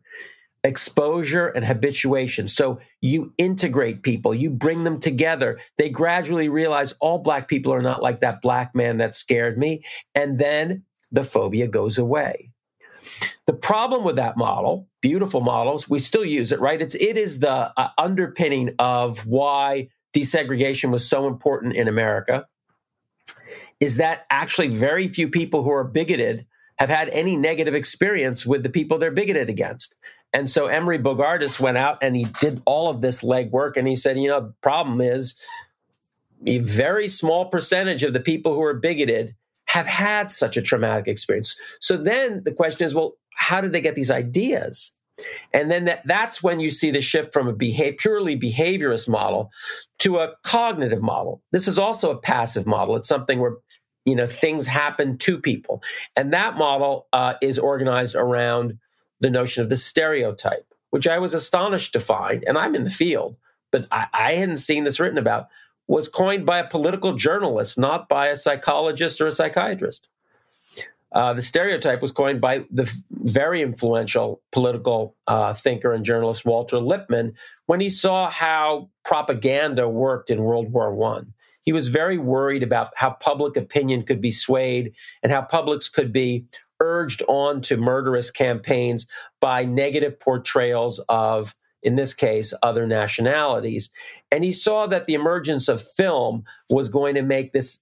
Exposure 0.64 1.48
and 1.48 1.66
habituation. 1.66 2.48
So 2.48 2.80
you 3.02 3.34
integrate 3.38 4.02
people, 4.02 4.34
you 4.34 4.50
bring 4.50 4.84
them 4.84 5.00
together. 5.00 5.60
They 5.78 5.90
gradually 5.90 6.50
realize 6.50 6.94
all 7.00 7.20
black 7.20 7.48
people 7.48 7.74
are 7.74 7.82
not 7.82 8.02
like 8.02 8.22
that 8.22 8.42
black 8.42 8.74
man 8.74 8.98
that 8.98 9.16
scared 9.16 9.58
me. 9.58 9.84
And 10.16 10.38
then 10.38 10.84
the 11.12 11.24
phobia 11.24 11.68
goes 11.68 11.98
away. 11.98 12.52
The 13.46 13.54
problem 13.54 14.04
with 14.04 14.18
that 14.18 14.38
model, 14.38 14.88
beautiful 15.02 15.42
models, 15.42 15.90
we 15.90 16.00
still 16.00 16.26
use 16.26 16.52
it, 16.52 16.60
right? 16.60 16.82
It's 16.82 16.96
it 16.96 17.18
is 17.18 17.40
the 17.40 17.72
uh, 17.76 17.90
underpinning 17.98 18.76
of 18.78 19.26
why 19.26 19.90
desegregation 20.14 20.92
was 20.92 21.08
so 21.08 21.28
important 21.28 21.76
in 21.76 21.88
America. 21.88 22.48
Is 23.80 23.98
that 23.98 24.26
actually 24.30 24.68
very 24.70 25.08
few 25.08 25.30
people 25.30 25.64
who 25.64 25.72
are 25.72 25.86
bigoted 25.86 26.46
have 26.80 26.90
had 26.90 27.10
any 27.10 27.36
negative 27.36 27.76
experience 27.76 28.46
with 28.46 28.64
the 28.64 28.70
people 28.70 28.98
they're 28.98 29.12
bigoted 29.12 29.50
against. 29.50 29.96
And 30.34 30.50
so 30.50 30.68
Emory 30.68 30.98
Bogardus 30.98 31.60
went 31.60 31.78
out 31.78 31.98
and 32.02 32.16
he 32.16 32.26
did 32.40 32.62
all 32.66 32.90
of 32.90 33.02
this 33.02 33.22
legwork 33.22 33.76
and 33.76 33.88
he 33.88 33.96
said, 33.96 34.18
you 34.18 34.30
know, 34.30 34.42
the 34.42 34.54
problem 34.62 35.02
is 35.02 35.36
a 36.46 36.60
very 36.60 37.08
small 37.08 37.46
percentage 37.46 38.04
of 38.04 38.14
the 38.14 38.20
people 38.20 38.54
who 38.54 38.64
are 38.64 38.74
bigoted 38.74 39.36
have 39.66 39.88
had 39.88 40.32
such 40.32 40.56
a 40.56 40.62
traumatic 40.62 41.08
experience. 41.08 41.56
So 41.80 41.98
then 41.98 42.44
the 42.44 42.54
question 42.54 42.86
is, 42.86 42.96
well, 42.96 43.18
how 43.36 43.60
did 43.60 43.72
they 43.72 43.82
get 43.82 43.96
these 43.96 44.12
ideas? 44.12 44.94
And 45.54 45.70
then 45.70 45.86
that, 45.86 46.02
that's 46.06 46.42
when 46.42 46.60
you 46.60 46.72
see 46.72 46.92
the 46.92 47.02
shift 47.02 47.34
from 47.34 47.48
a 47.48 47.54
purely 47.54 48.40
behaviorist 48.40 49.08
model 49.08 49.52
to 50.00 50.18
a 50.18 50.34
cognitive 50.44 51.02
model. 51.02 51.42
This 51.52 51.68
is 51.68 51.78
also 51.78 52.12
a 52.12 52.18
passive 52.18 52.66
model. 52.66 52.96
It's 52.96 53.08
something 53.08 53.40
where 53.40 53.58
you 54.10 54.16
know 54.16 54.28
things 54.28 54.66
happen 54.68 55.18
to 55.20 55.40
people, 55.40 55.84
and 56.16 56.34
that 56.34 56.58
model 56.58 57.08
uh, 57.14 57.36
is 57.42 57.60
organized 57.60 58.16
around 58.16 58.80
the 59.20 59.30
notion 59.30 59.62
of 59.64 59.70
the 59.70 59.78
stereotype, 59.78 60.74
which 60.90 61.08
I 61.08 61.20
was 61.20 61.34
astonished 61.34 61.94
to 61.94 62.00
find, 62.00 62.44
and 62.48 62.58
I'm 62.58 62.76
in 62.76 62.86
the 62.86 62.90
field, 62.90 63.36
but 63.72 63.88
I, 63.92 64.08
I 64.14 64.34
hadn't 64.34 64.58
seen 64.58 64.84
this 64.84 65.00
written 65.00 65.20
about 65.20 65.48
was 65.88 66.08
coined 66.08 66.46
by 66.46 66.60
a 66.60 66.68
political 66.68 67.16
journalist, 67.16 67.78
not 67.78 68.10
by 68.10 68.28
a 68.28 68.38
psychologist 68.38 69.22
or 69.22 69.28
a 69.28 69.32
psychiatrist. 69.32 70.08
Uh, 71.12 71.34
the 71.34 71.42
stereotype 71.42 72.02
was 72.02 72.12
coined 72.12 72.40
by 72.40 72.64
the 72.70 72.92
very 73.12 73.64
influential 73.64 74.42
political 74.52 75.16
uh, 75.26 75.54
thinker 75.54 75.92
and 75.92 76.06
journalist 76.06 76.46
Walter 76.46 76.78
Lippmann 76.78 77.34
when 77.66 77.80
he 77.80 77.90
saw 77.90 78.30
how 78.30 78.90
propaganda 79.04 79.90
worked 79.90 80.30
in 80.30 80.44
World 80.44 80.72
War 80.72 80.94
One. 80.94 81.34
He 81.62 81.74
was 81.74 81.88
very 81.88 82.18
worried 82.18 82.64
about 82.64 82.92
how 82.96 83.12
public 83.12 83.58
opinion 83.58 84.04
could 84.04 84.22
be 84.22 84.32
swayed 84.32 84.94
and 85.22 85.32
how 85.32 85.42
publics 85.42 85.90
could 85.90 86.12
be 86.12 86.46
urged 86.80 87.22
on 87.28 87.62
to 87.62 87.78
murderous 87.78 88.32
campaigns 88.32 89.06
by 89.42 89.66
negative 89.66 90.20
portrayals 90.20 91.00
of 91.10 91.56
in 91.82 91.96
this 91.96 92.14
case, 92.14 92.54
other 92.62 92.86
nationalities. 92.86 93.90
And 94.32 94.44
he 94.44 94.52
saw 94.52 94.86
that 94.88 95.08
the 95.08 95.14
emergence 95.14 95.68
of 95.68 95.82
film 95.82 96.44
was 96.70 96.90
going 96.90 97.16
to 97.16 97.22
make 97.22 97.54
this 97.54 97.80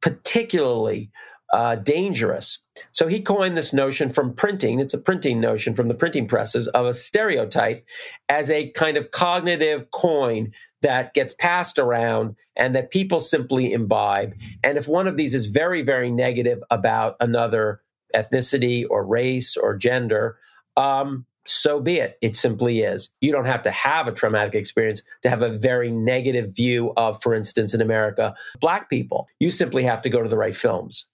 particularly 0.00 1.10
uh, 1.52 1.76
dangerous. 1.76 2.58
So 2.92 3.08
he 3.08 3.20
coined 3.20 3.56
this 3.56 3.72
notion 3.72 4.10
from 4.10 4.34
printing, 4.34 4.80
it's 4.80 4.94
a 4.94 4.98
printing 4.98 5.40
notion 5.40 5.74
from 5.74 5.88
the 5.88 5.94
printing 5.94 6.28
presses, 6.28 6.68
of 6.68 6.86
a 6.86 6.92
stereotype 6.92 7.84
as 8.28 8.50
a 8.50 8.70
kind 8.70 8.96
of 8.96 9.10
cognitive 9.10 9.90
coin 9.90 10.52
that 10.82 11.14
gets 11.14 11.34
passed 11.34 11.78
around 11.78 12.36
and 12.56 12.74
that 12.74 12.90
people 12.90 13.20
simply 13.20 13.72
imbibe. 13.72 14.34
And 14.62 14.78
if 14.78 14.86
one 14.86 15.08
of 15.08 15.16
these 15.16 15.34
is 15.34 15.46
very, 15.46 15.82
very 15.82 16.10
negative 16.10 16.62
about 16.70 17.16
another 17.20 17.80
ethnicity 18.14 18.84
or 18.88 19.04
race 19.04 19.56
or 19.56 19.76
gender, 19.76 20.38
um, 20.76 21.26
so 21.46 21.80
be 21.80 21.96
it. 21.96 22.18
It 22.20 22.36
simply 22.36 22.80
is. 22.80 23.14
You 23.20 23.32
don't 23.32 23.46
have 23.46 23.62
to 23.62 23.70
have 23.70 24.06
a 24.06 24.12
traumatic 24.12 24.54
experience 24.54 25.02
to 25.22 25.30
have 25.30 25.42
a 25.42 25.56
very 25.56 25.90
negative 25.90 26.54
view 26.54 26.92
of, 26.96 27.22
for 27.22 27.34
instance, 27.34 27.72
in 27.72 27.80
America, 27.80 28.34
black 28.60 28.90
people. 28.90 29.28
You 29.40 29.50
simply 29.50 29.82
have 29.84 30.02
to 30.02 30.10
go 30.10 30.22
to 30.22 30.28
the 30.28 30.36
right 30.36 30.54
films. 30.54 31.06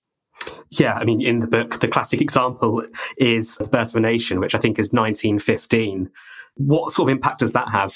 Yeah, 0.71 0.95
I 0.95 1.05
mean, 1.05 1.21
in 1.21 1.41
the 1.41 1.47
book, 1.47 1.81
the 1.81 1.89
classic 1.89 2.21
example 2.21 2.85
is 3.19 3.57
The 3.57 3.65
Birth 3.65 3.91
of 3.91 3.97
a 3.97 4.01
Nation, 4.01 4.41
which 4.41 4.55
I 4.55 4.59
think 4.59 4.79
is 4.79 4.93
1915. 4.93 6.11
What 6.57 6.93
sort 6.93 7.09
of 7.09 7.13
impact 7.13 7.41
does 7.41 7.53
that 7.53 7.69
have 7.71 7.95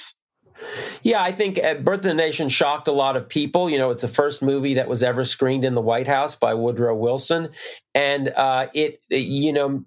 yeah, 1.02 1.22
I 1.22 1.32
think 1.32 1.62
uh, 1.62 1.74
Birth 1.74 1.98
of 2.00 2.04
the 2.04 2.14
Nation 2.14 2.48
shocked 2.48 2.88
a 2.88 2.92
lot 2.92 3.16
of 3.16 3.28
people. 3.28 3.70
You 3.70 3.78
know, 3.78 3.90
it's 3.90 4.02
the 4.02 4.08
first 4.08 4.42
movie 4.42 4.74
that 4.74 4.88
was 4.88 5.02
ever 5.02 5.24
screened 5.24 5.64
in 5.64 5.74
the 5.74 5.80
White 5.80 6.08
House 6.08 6.34
by 6.34 6.54
Woodrow 6.54 6.96
Wilson, 6.96 7.50
and 7.94 8.30
uh, 8.30 8.68
it, 8.74 9.00
you 9.08 9.52
know, 9.52 9.82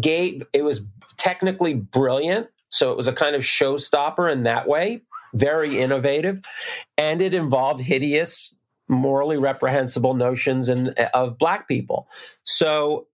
gave 0.00 0.42
it 0.52 0.62
was 0.62 0.86
technically 1.16 1.74
brilliant. 1.74 2.48
So 2.68 2.90
it 2.90 2.96
was 2.96 3.08
a 3.08 3.12
kind 3.12 3.36
of 3.36 3.42
showstopper 3.42 4.30
in 4.30 4.44
that 4.44 4.66
way, 4.66 5.02
very 5.34 5.78
innovative, 5.78 6.42
and 6.98 7.22
it 7.22 7.34
involved 7.34 7.80
hideous, 7.80 8.54
morally 8.88 9.36
reprehensible 9.36 10.14
notions 10.14 10.70
of 11.14 11.38
black 11.38 11.68
people. 11.68 12.08
So 12.44 13.06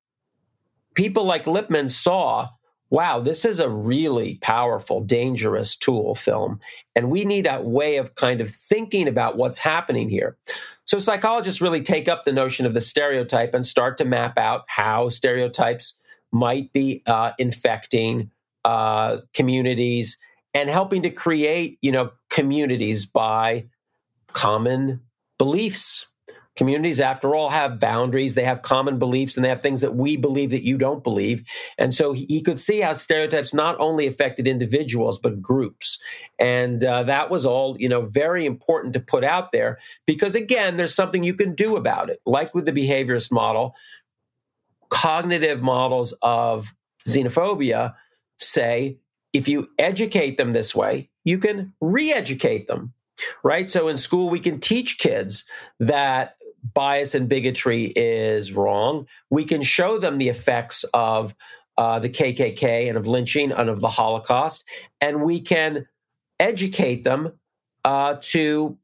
people 0.94 1.24
like 1.24 1.46
Lippmann 1.46 1.88
saw 1.88 2.48
wow, 2.92 3.20
this 3.20 3.46
is 3.46 3.58
a 3.58 3.70
really 3.70 4.34
powerful, 4.42 5.00
dangerous 5.00 5.76
tool 5.76 6.14
film. 6.14 6.60
And 6.94 7.10
we 7.10 7.24
need 7.24 7.46
a 7.46 7.62
way 7.62 7.96
of 7.96 8.14
kind 8.16 8.42
of 8.42 8.50
thinking 8.50 9.08
about 9.08 9.38
what's 9.38 9.56
happening 9.56 10.10
here. 10.10 10.36
So 10.84 10.98
psychologists 10.98 11.62
really 11.62 11.80
take 11.80 12.06
up 12.06 12.26
the 12.26 12.32
notion 12.32 12.66
of 12.66 12.74
the 12.74 12.82
stereotype 12.82 13.54
and 13.54 13.66
start 13.66 13.96
to 13.96 14.04
map 14.04 14.36
out 14.36 14.64
how 14.66 15.08
stereotypes 15.08 15.94
might 16.32 16.70
be 16.74 17.02
uh, 17.06 17.32
infecting 17.38 18.30
uh, 18.66 19.18
communities 19.32 20.18
and 20.52 20.68
helping 20.68 21.00
to 21.00 21.10
create, 21.10 21.78
you 21.80 21.92
know, 21.92 22.10
communities 22.28 23.06
by 23.06 23.64
common 24.34 25.00
beliefs 25.42 26.06
Communities, 26.54 27.00
after 27.00 27.34
all, 27.34 27.48
have 27.48 27.80
boundaries. 27.80 28.34
They 28.34 28.44
have 28.44 28.60
common 28.60 28.98
beliefs 28.98 29.36
and 29.36 29.44
they 29.44 29.48
have 29.48 29.62
things 29.62 29.80
that 29.80 29.94
we 29.94 30.18
believe 30.18 30.50
that 30.50 30.66
you 30.66 30.76
don't 30.76 31.02
believe. 31.02 31.44
And 31.78 31.94
so 31.94 32.12
he, 32.12 32.42
could 32.42 32.58
see 32.58 32.80
how 32.80 32.92
stereotypes 32.92 33.54
not 33.54 33.80
only 33.80 34.06
affected 34.06 34.46
individuals, 34.46 35.18
but 35.18 35.40
groups. 35.40 35.98
And 36.38 36.84
uh, 36.84 37.04
that 37.04 37.30
was 37.30 37.46
all, 37.46 37.76
you 37.80 37.88
know, 37.88 38.02
very 38.02 38.44
important 38.44 38.92
to 38.94 39.00
put 39.00 39.24
out 39.24 39.52
there 39.52 39.78
because, 40.06 40.34
again, 40.34 40.76
there's 40.76 40.94
something 40.94 41.24
you 41.24 41.34
can 41.34 41.54
do 41.54 41.76
about 41.76 42.10
it. 42.10 42.20
Like 42.26 42.54
with 42.54 42.66
the 42.66 42.72
behaviorist 42.72 43.32
model, 43.32 43.74
cognitive 44.90 45.62
models 45.62 46.12
of 46.20 46.74
xenophobia 47.08 47.94
say 48.38 48.98
if 49.32 49.48
you 49.48 49.68
educate 49.78 50.36
them 50.36 50.52
this 50.52 50.74
way, 50.74 51.08
you 51.24 51.38
can 51.38 51.72
re 51.80 52.12
educate 52.12 52.66
them 52.66 52.92
right? 53.42 53.70
So 53.70 53.88
in 53.88 53.96
school, 53.96 54.30
we 54.30 54.40
can 54.40 54.60
teach 54.60 54.98
kids 54.98 55.44
that 55.80 56.36
bias 56.74 57.14
and 57.14 57.28
bigotry 57.28 57.86
is 57.86 58.52
wrong. 58.52 59.06
We 59.30 59.44
can 59.44 59.62
show 59.62 59.98
them 59.98 60.18
the 60.18 60.28
effects 60.28 60.84
of 60.94 61.34
uh, 61.76 61.98
the 61.98 62.08
KKK 62.08 62.88
and 62.88 62.96
of 62.96 63.08
lynching 63.08 63.50
and 63.50 63.68
of 63.68 63.80
the 63.80 63.88
Holocaust, 63.88 64.64
and 65.00 65.22
we 65.22 65.40
can 65.40 65.86
educate 66.38 67.04
them 67.04 67.32
uh, 67.84 68.16
to 68.20 68.78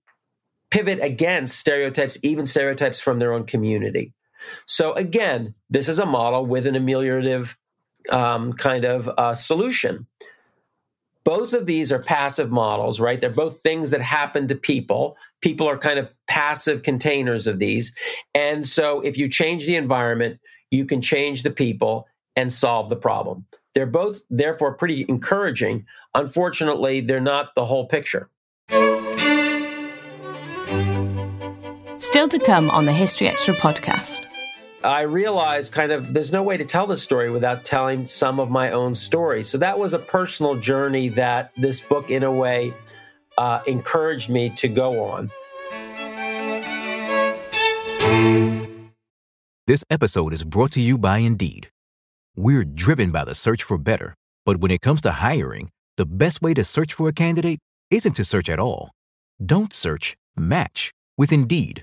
pivot 0.70 0.98
against 1.00 1.58
stereotypes, 1.58 2.18
even 2.22 2.46
stereotypes 2.46 3.00
from 3.00 3.18
their 3.18 3.32
own 3.32 3.44
community. 3.44 4.12
So 4.66 4.92
again, 4.94 5.54
this 5.68 5.88
is 5.88 5.98
a 5.98 6.06
model 6.06 6.46
with 6.46 6.66
an 6.66 6.74
ameliorative 6.74 7.56
um, 8.10 8.52
kind 8.54 8.84
of 8.84 9.08
uh, 9.08 9.34
solution 9.34 10.06
both 11.28 11.52
of 11.52 11.66
these 11.66 11.92
are 11.92 11.98
passive 11.98 12.50
models, 12.50 13.00
right? 13.00 13.20
They're 13.20 13.28
both 13.28 13.60
things 13.60 13.90
that 13.90 14.00
happen 14.00 14.48
to 14.48 14.54
people. 14.54 15.18
People 15.42 15.68
are 15.68 15.76
kind 15.76 15.98
of 15.98 16.08
passive 16.26 16.82
containers 16.82 17.46
of 17.46 17.58
these. 17.58 17.94
And 18.34 18.66
so 18.66 19.02
if 19.02 19.18
you 19.18 19.28
change 19.28 19.66
the 19.66 19.76
environment, 19.76 20.40
you 20.70 20.86
can 20.86 21.02
change 21.02 21.42
the 21.42 21.50
people 21.50 22.08
and 22.34 22.50
solve 22.50 22.88
the 22.88 22.96
problem. 22.96 23.44
They're 23.74 23.84
both, 23.84 24.22
therefore, 24.30 24.72
pretty 24.72 25.04
encouraging. 25.06 25.84
Unfortunately, 26.14 27.02
they're 27.02 27.20
not 27.20 27.54
the 27.54 27.66
whole 27.66 27.86
picture. 27.86 28.30
Still 31.98 32.28
to 32.28 32.38
come 32.38 32.70
on 32.70 32.86
the 32.86 32.94
History 32.94 33.28
Extra 33.28 33.52
podcast. 33.52 34.24
I 34.84 35.02
realized 35.02 35.72
kind 35.72 35.90
of 35.90 36.14
there's 36.14 36.30
no 36.30 36.44
way 36.44 36.56
to 36.56 36.64
tell 36.64 36.86
this 36.86 37.02
story 37.02 37.30
without 37.30 37.64
telling 37.64 38.04
some 38.04 38.38
of 38.38 38.48
my 38.48 38.70
own 38.70 38.94
story. 38.94 39.42
So 39.42 39.58
that 39.58 39.76
was 39.76 39.92
a 39.92 39.98
personal 39.98 40.54
journey 40.54 41.08
that 41.10 41.52
this 41.56 41.80
book, 41.80 42.10
in 42.10 42.22
a 42.22 42.30
way, 42.30 42.72
uh, 43.36 43.60
encouraged 43.66 44.30
me 44.30 44.50
to 44.50 44.68
go 44.68 45.04
on. 45.04 45.30
This 49.66 49.84
episode 49.90 50.32
is 50.32 50.44
brought 50.44 50.70
to 50.72 50.80
you 50.80 50.96
by 50.96 51.18
Indeed. 51.18 51.70
We're 52.36 52.64
driven 52.64 53.10
by 53.10 53.24
the 53.24 53.34
search 53.34 53.64
for 53.64 53.78
better, 53.78 54.14
but 54.46 54.58
when 54.58 54.70
it 54.70 54.80
comes 54.80 55.00
to 55.00 55.10
hiring, 55.10 55.70
the 55.96 56.06
best 56.06 56.40
way 56.40 56.54
to 56.54 56.62
search 56.62 56.94
for 56.94 57.08
a 57.08 57.12
candidate 57.12 57.58
isn't 57.90 58.12
to 58.12 58.24
search 58.24 58.48
at 58.48 58.60
all. 58.60 58.92
Don't 59.44 59.72
search, 59.72 60.16
match 60.36 60.92
with 61.16 61.32
Indeed. 61.32 61.82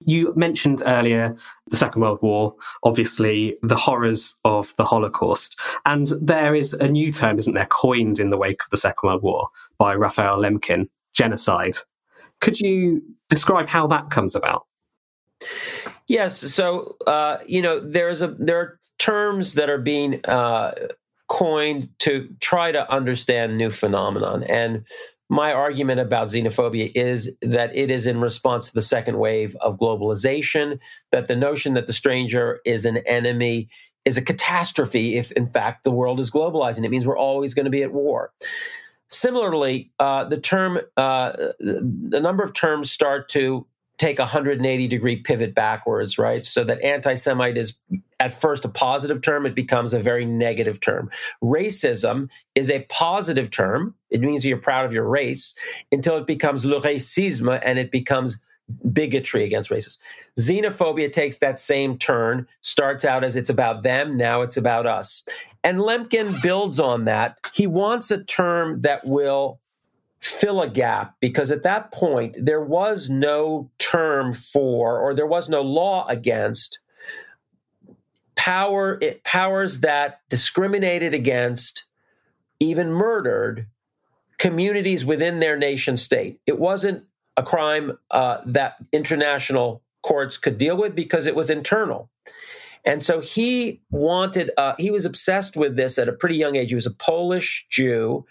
You 0.00 0.32
mentioned 0.34 0.82
earlier 0.86 1.36
the 1.68 1.76
Second 1.76 2.02
World 2.02 2.20
War, 2.22 2.54
obviously 2.84 3.56
the 3.62 3.76
horrors 3.76 4.34
of 4.44 4.74
the 4.76 4.84
Holocaust. 4.84 5.58
And 5.84 6.08
there 6.20 6.54
is 6.54 6.72
a 6.74 6.88
new 6.88 7.12
term, 7.12 7.38
isn't 7.38 7.54
there, 7.54 7.66
coined 7.66 8.18
in 8.18 8.30
the 8.30 8.38
wake 8.38 8.60
of 8.64 8.70
the 8.70 8.76
Second 8.76 9.06
World 9.06 9.22
War 9.22 9.48
by 9.78 9.94
Raphael 9.94 10.38
Lemkin 10.38 10.88
genocide. 11.12 11.76
Could 12.40 12.58
you 12.60 13.02
describe 13.28 13.68
how 13.68 13.86
that 13.88 14.10
comes 14.10 14.34
about? 14.34 14.66
Yes. 16.06 16.38
So, 16.38 16.96
uh, 17.06 17.38
you 17.46 17.62
know, 17.62 17.80
there's 17.80 18.22
a 18.22 18.28
there 18.38 18.58
are 18.58 18.80
terms 18.98 19.54
that 19.54 19.70
are 19.70 19.78
being 19.78 20.24
uh, 20.24 20.72
coined 21.28 21.88
to 22.00 22.28
try 22.40 22.72
to 22.72 22.90
understand 22.92 23.56
new 23.56 23.70
phenomenon. 23.70 24.42
And 24.44 24.84
my 25.30 25.52
argument 25.52 26.00
about 26.00 26.28
xenophobia 26.28 26.90
is 26.94 27.30
that 27.40 27.74
it 27.74 27.88
is 27.88 28.04
in 28.04 28.20
response 28.20 28.68
to 28.68 28.74
the 28.74 28.82
second 28.82 29.16
wave 29.18 29.56
of 29.60 29.78
globalization, 29.78 30.80
that 31.12 31.28
the 31.28 31.36
notion 31.36 31.74
that 31.74 31.86
the 31.86 31.92
stranger 31.92 32.60
is 32.64 32.84
an 32.84 32.96
enemy 33.06 33.68
is 34.04 34.18
a 34.18 34.22
catastrophe 34.22 35.16
if, 35.16 35.30
in 35.32 35.46
fact, 35.46 35.84
the 35.84 35.90
world 35.90 36.18
is 36.18 36.30
globalizing. 36.30 36.84
It 36.84 36.90
means 36.90 37.06
we're 37.06 37.16
always 37.16 37.54
going 37.54 37.66
to 37.66 37.70
be 37.70 37.84
at 37.84 37.92
war. 37.92 38.32
Similarly, 39.08 39.92
uh, 40.00 40.24
the 40.24 40.38
term, 40.38 40.80
uh, 40.96 41.32
the 41.60 42.20
number 42.20 42.42
of 42.42 42.52
terms 42.52 42.90
start 42.90 43.28
to 43.30 43.66
take 44.00 44.18
a 44.18 44.22
180 44.22 44.88
degree 44.88 45.16
pivot 45.16 45.54
backwards, 45.54 46.18
right? 46.18 46.46
So 46.46 46.64
that 46.64 46.80
anti 46.80 47.14
Semite 47.14 47.58
is 47.58 47.78
at 48.18 48.32
first 48.32 48.64
a 48.64 48.68
positive 48.68 49.20
term, 49.20 49.44
it 49.44 49.54
becomes 49.54 49.92
a 49.92 50.00
very 50.00 50.24
negative 50.24 50.80
term. 50.80 51.10
Racism 51.42 52.28
is 52.54 52.70
a 52.70 52.80
positive 52.88 53.50
term. 53.50 53.94
It 54.08 54.22
means 54.22 54.44
you're 54.44 54.56
proud 54.56 54.86
of 54.86 54.92
your 54.92 55.06
race 55.06 55.54
until 55.92 56.16
it 56.16 56.26
becomes 56.26 56.64
le 56.64 56.80
racisme 56.80 57.60
and 57.62 57.78
it 57.78 57.90
becomes 57.90 58.38
bigotry 58.90 59.44
against 59.44 59.70
races. 59.70 59.98
Xenophobia 60.38 61.12
takes 61.12 61.38
that 61.38 61.60
same 61.60 61.98
turn, 61.98 62.46
starts 62.62 63.04
out 63.04 63.22
as 63.22 63.36
it's 63.36 63.50
about 63.50 63.82
them, 63.82 64.16
now 64.16 64.40
it's 64.40 64.56
about 64.56 64.86
us. 64.86 65.24
And 65.62 65.78
Lemkin 65.78 66.40
builds 66.40 66.80
on 66.80 67.04
that. 67.04 67.38
He 67.52 67.66
wants 67.66 68.10
a 68.10 68.24
term 68.24 68.80
that 68.80 69.04
will 69.04 69.60
fill 70.20 70.60
a 70.60 70.68
gap 70.68 71.14
because 71.20 71.50
at 71.50 71.62
that 71.62 71.92
point 71.92 72.36
there 72.38 72.60
was 72.60 73.08
no 73.08 73.70
term 73.78 74.34
for 74.34 74.98
or 74.98 75.14
there 75.14 75.26
was 75.26 75.48
no 75.48 75.62
law 75.62 76.06
against 76.08 76.78
power 78.36 78.98
it, 79.00 79.24
powers 79.24 79.80
that 79.80 80.20
discriminated 80.28 81.14
against 81.14 81.84
even 82.58 82.92
murdered 82.92 83.66
communities 84.38 85.04
within 85.04 85.38
their 85.38 85.56
nation 85.56 85.96
state. 85.96 86.40
It 86.46 86.58
wasn't 86.58 87.04
a 87.36 87.42
crime 87.42 87.98
uh, 88.10 88.38
that 88.46 88.76
international 88.92 89.82
courts 90.02 90.36
could 90.38 90.58
deal 90.58 90.76
with 90.76 90.94
because 90.94 91.26
it 91.26 91.34
was 91.34 91.50
internal. 91.50 92.10
And 92.84 93.02
so 93.02 93.20
he 93.20 93.82
wanted 93.90 94.50
uh, 94.56 94.74
he 94.78 94.90
was 94.90 95.04
obsessed 95.04 95.56
with 95.56 95.76
this 95.76 95.98
at 95.98 96.08
a 96.08 96.12
pretty 96.12 96.36
young 96.36 96.56
age. 96.56 96.70
He 96.70 96.74
was 96.74 96.86
a 96.86 96.90
polish 96.90 97.66
jew 97.70 98.26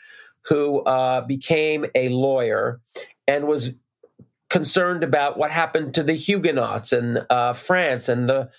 who 0.46 0.82
uh, 0.82 1.22
became 1.22 1.86
a 1.96 2.10
lawyer 2.10 2.80
and 3.28 3.48
was 3.48 3.72
concerned 4.50 5.04
about 5.04 5.38
what 5.38 5.52
happened 5.52 5.94
to 5.94 6.04
the 6.04 6.14
Huguenots 6.14 6.92
in 6.92 7.20
uh, 7.30 7.54
France 7.54 8.10
and 8.10 8.28
the 8.28 8.50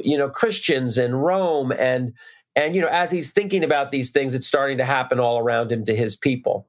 you 0.00 0.18
know 0.18 0.28
Christians 0.28 0.98
in 0.98 1.14
Rome 1.14 1.72
and 1.72 2.12
and 2.56 2.74
you 2.74 2.80
know 2.80 2.88
as 2.88 3.10
he's 3.10 3.30
thinking 3.30 3.62
about 3.62 3.92
these 3.92 4.10
things, 4.10 4.34
it's 4.34 4.48
starting 4.48 4.78
to 4.78 4.84
happen 4.84 5.20
all 5.20 5.38
around 5.38 5.70
him 5.70 5.84
to 5.84 5.94
his 5.94 6.16
people. 6.16 6.66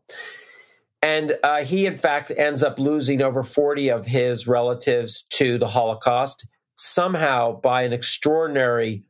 And 1.01 1.37
uh, 1.43 1.63
he, 1.63 1.85
in 1.85 1.95
fact, 1.95 2.31
ends 2.35 2.61
up 2.61 2.77
losing 2.77 3.21
over 3.21 3.41
40 3.41 3.89
of 3.89 4.05
his 4.05 4.47
relatives 4.47 5.23
to 5.29 5.57
the 5.57 5.67
Holocaust, 5.67 6.45
somehow 6.75 7.53
by 7.53 7.83
an 7.83 7.93
extraordinary 7.93 9.03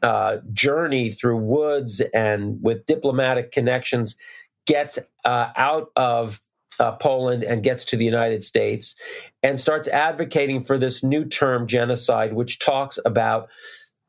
uh, 0.00 0.36
journey 0.52 1.10
through 1.10 1.38
woods 1.38 2.00
and 2.12 2.62
with 2.62 2.86
diplomatic 2.86 3.50
connections, 3.50 4.16
gets 4.66 4.98
uh, 5.24 5.48
out 5.56 5.90
of 5.96 6.40
uh, 6.80 6.92
Poland 6.92 7.44
and 7.44 7.62
gets 7.62 7.84
to 7.86 7.96
the 7.96 8.04
United 8.04 8.42
States 8.42 8.94
and 9.42 9.60
starts 9.60 9.88
advocating 9.88 10.60
for 10.60 10.78
this 10.78 11.02
new 11.02 11.24
term, 11.24 11.66
genocide, 11.66 12.32
which 12.32 12.58
talks 12.58 12.98
about 13.04 13.48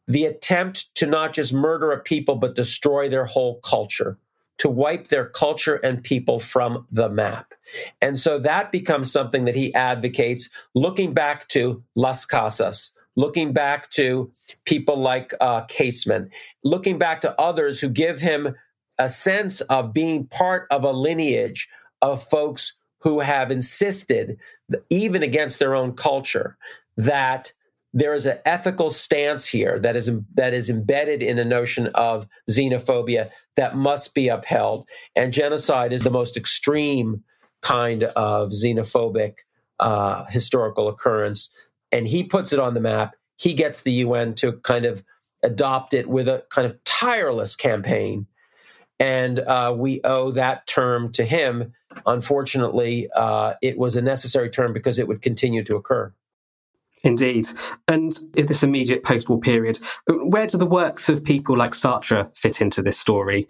the 0.08 0.26
attempt 0.26 0.94
to 0.96 1.06
not 1.06 1.34
just 1.34 1.54
murder 1.54 1.92
a 1.92 2.00
people, 2.00 2.36
but 2.36 2.56
destroy 2.56 3.10
their 3.10 3.26
whole 3.26 3.60
culture, 3.62 4.18
to 4.58 4.70
wipe 4.70 5.08
their 5.10 5.26
culture 5.28 5.76
and 5.76 6.04
people 6.04 6.40
from 6.40 6.88
the 6.92 7.10
map. 7.10 7.54
And 8.02 8.18
so 8.18 8.40
that 8.40 8.72
becomes 8.72 9.12
something 9.12 9.46
that 9.46 9.56
he 9.56 9.74
advocates, 9.74 10.50
looking 10.74 11.14
back 11.14 11.48
to 11.50 11.84
Las 11.96 12.26
Casas. 12.26 12.92
Looking 13.18 13.54
back 13.54 13.90
to 13.92 14.30
people 14.66 14.98
like 14.98 15.34
uh, 15.40 15.62
Casement, 15.70 16.32
looking 16.66 16.98
back 16.98 17.22
to 17.22 17.40
others 17.40 17.80
who 17.80 17.88
give 17.88 18.20
him 18.20 18.56
a 18.98 19.10
sense 19.10 19.62
of 19.62 19.94
being 19.94 20.28
part 20.28 20.68
of 20.72 20.84
a 20.84 20.92
lineage 20.92 21.68
of 22.02 22.24
folks 22.24 22.74
who 23.00 23.20
have 23.20 23.52
insisted, 23.52 24.38
even 24.90 25.24
against 25.24 25.60
their 25.60 25.76
own 25.76 25.94
culture, 25.94 26.58
that 26.98 27.54
there 27.94 28.14
is 28.14 28.26
an 28.26 28.38
ethical 28.46 28.90
stance 28.90 29.46
here 29.46 29.80
that 29.80 29.96
is 29.96 30.12
that 30.34 30.54
is 30.54 30.70
embedded 30.70 31.24
in 31.24 31.40
a 31.40 31.46
notion 31.46 31.88
of 31.96 32.28
xenophobia 32.50 33.30
that 33.56 33.76
must 33.76 34.14
be 34.14 34.28
upheld. 34.28 34.88
And 35.16 35.32
genocide 35.32 35.94
is 35.94 36.04
the 36.04 36.10
most 36.10 36.36
extreme 36.36 37.24
kind 37.62 38.04
of 38.04 38.50
xenophobic 38.50 39.36
uh, 39.80 40.26
historical 40.26 40.90
occurrence. 40.90 41.50
And 41.92 42.08
he 42.08 42.24
puts 42.24 42.52
it 42.52 42.60
on 42.60 42.74
the 42.74 42.82
map. 42.82 43.16
He 43.38 43.54
gets 43.54 43.82
the 43.82 43.94
UN 43.94 44.36
to 44.36 44.54
kind 44.64 44.86
of 44.86 45.04
adopt 45.42 45.94
it 45.94 46.10
with 46.10 46.28
a 46.28 46.44
kind 46.50 46.68
of 46.70 46.82
tireless 46.84 47.56
campaign 47.56 48.28
and 49.00 49.40
uh, 49.40 49.74
we 49.76 50.02
owe 50.04 50.32
that 50.32 50.68
term 50.68 51.12
to 51.14 51.24
him. 51.26 51.74
Unfortunately, 52.06 53.10
uh, 53.16 53.54
it 53.62 53.78
was 53.78 53.96
a 53.96 54.02
necessary 54.02 54.50
term 54.50 54.74
because 54.74 55.00
it 55.00 55.08
would 55.08 55.22
continue 55.22 55.64
to 55.64 55.76
occur. 55.76 56.14
Indeed. 57.06 57.48
And 57.88 58.18
in 58.36 58.48
this 58.48 58.64
immediate 58.64 59.04
post 59.04 59.30
war 59.30 59.40
period, 59.40 59.78
where 60.08 60.48
do 60.48 60.58
the 60.58 60.66
works 60.66 61.08
of 61.08 61.24
people 61.24 61.56
like 61.56 61.74
Sartre 61.74 62.36
fit 62.36 62.62
into 62.62 62.82
this 62.82 62.98
story? 62.98 63.48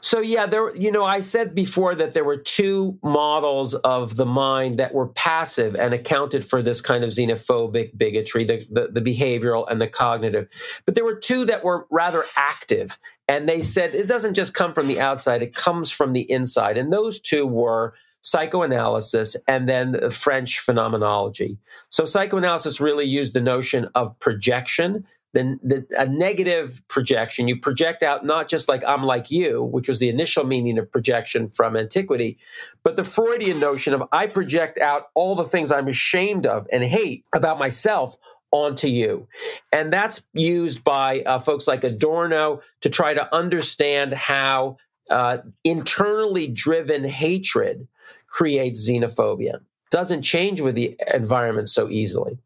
So 0.00 0.20
yeah, 0.20 0.46
there 0.46 0.74
you 0.76 0.92
know, 0.92 1.04
I 1.04 1.18
said 1.18 1.56
before 1.56 1.96
that 1.96 2.12
there 2.12 2.22
were 2.22 2.36
two 2.36 2.96
models 3.02 3.74
of 3.74 4.14
the 4.14 4.24
mind 4.24 4.78
that 4.78 4.94
were 4.94 5.08
passive 5.08 5.74
and 5.74 5.92
accounted 5.92 6.44
for 6.44 6.62
this 6.62 6.80
kind 6.80 7.02
of 7.02 7.10
xenophobic 7.10 7.98
bigotry, 7.98 8.44
the, 8.44 8.64
the, 8.70 9.00
the 9.00 9.00
behavioral 9.00 9.68
and 9.68 9.80
the 9.80 9.88
cognitive. 9.88 10.46
But 10.84 10.94
there 10.94 11.04
were 11.04 11.16
two 11.16 11.44
that 11.46 11.64
were 11.64 11.88
rather 11.90 12.24
active. 12.36 12.96
And 13.26 13.48
they 13.48 13.62
said 13.62 13.94
it 13.94 14.06
doesn't 14.06 14.34
just 14.34 14.54
come 14.54 14.72
from 14.72 14.86
the 14.86 15.00
outside, 15.00 15.42
it 15.42 15.54
comes 15.54 15.90
from 15.90 16.12
the 16.12 16.30
inside. 16.30 16.78
And 16.78 16.92
those 16.92 17.18
two 17.18 17.44
were 17.44 17.94
psychoanalysis 18.24 19.36
and 19.46 19.68
then 19.68 20.10
French 20.10 20.58
phenomenology. 20.58 21.58
So 21.90 22.06
psychoanalysis 22.06 22.80
really 22.80 23.04
used 23.04 23.34
the 23.34 23.40
notion 23.40 23.88
of 23.94 24.18
projection, 24.18 25.06
then 25.34 25.60
the, 25.62 25.86
a 25.98 26.06
negative 26.06 26.82
projection. 26.88 27.48
You 27.48 27.60
project 27.60 28.02
out 28.02 28.24
not 28.24 28.48
just 28.48 28.66
like 28.66 28.82
I'm 28.86 29.02
like 29.02 29.30
you, 29.30 29.62
which 29.62 29.88
was 29.88 29.98
the 29.98 30.08
initial 30.08 30.44
meaning 30.44 30.78
of 30.78 30.90
projection 30.90 31.50
from 31.50 31.76
antiquity, 31.76 32.38
but 32.82 32.96
the 32.96 33.04
Freudian 33.04 33.60
notion 33.60 33.92
of 33.92 34.02
I 34.10 34.26
project 34.26 34.78
out 34.78 35.08
all 35.14 35.36
the 35.36 35.44
things 35.44 35.70
I'm 35.70 35.88
ashamed 35.88 36.46
of 36.46 36.66
and 36.72 36.82
hate 36.82 37.26
about 37.34 37.58
myself 37.58 38.16
onto 38.52 38.86
you. 38.86 39.28
And 39.70 39.92
that's 39.92 40.22
used 40.32 40.82
by 40.82 41.20
uh, 41.20 41.40
folks 41.40 41.66
like 41.66 41.84
Adorno 41.84 42.62
to 42.80 42.88
try 42.88 43.12
to 43.12 43.34
understand 43.34 44.14
how 44.14 44.78
uh, 45.10 45.38
internally 45.62 46.48
driven 46.48 47.04
hatred 47.04 47.86
creates 48.34 48.88
xenophobia. 48.88 49.60
Doesn't 49.92 50.22
change 50.22 50.60
with 50.60 50.74
the 50.74 50.98
environment 51.14 51.68
so 51.68 51.88
easily. 51.88 52.36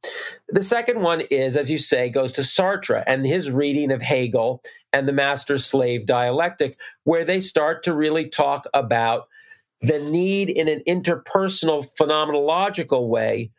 The 0.51 0.63
second 0.63 1.01
one 1.01 1.23
is, 1.31 1.57
as 1.57 1.71
you 1.71 1.79
say, 1.79 2.11
goes 2.11 2.31
to 2.33 2.43
Sartre 2.43 3.03
and 3.07 3.25
his 3.25 3.51
reading 3.51 3.91
of 3.91 4.03
Hegel 4.03 4.63
and 4.93 5.09
the 5.09 5.15
master 5.15 5.57
slave 5.57 6.05
dialectic, 6.05 6.77
where 7.05 7.25
they 7.25 7.41
start 7.41 7.83
to 7.85 7.95
really 7.95 8.29
talk 8.29 8.67
about 8.75 9.29
the 9.81 9.99
need 9.99 10.51
in 10.51 10.69
an 10.69 10.83
interpersonal 10.87 11.87
phenomenological 11.99 13.09
way 13.09 13.51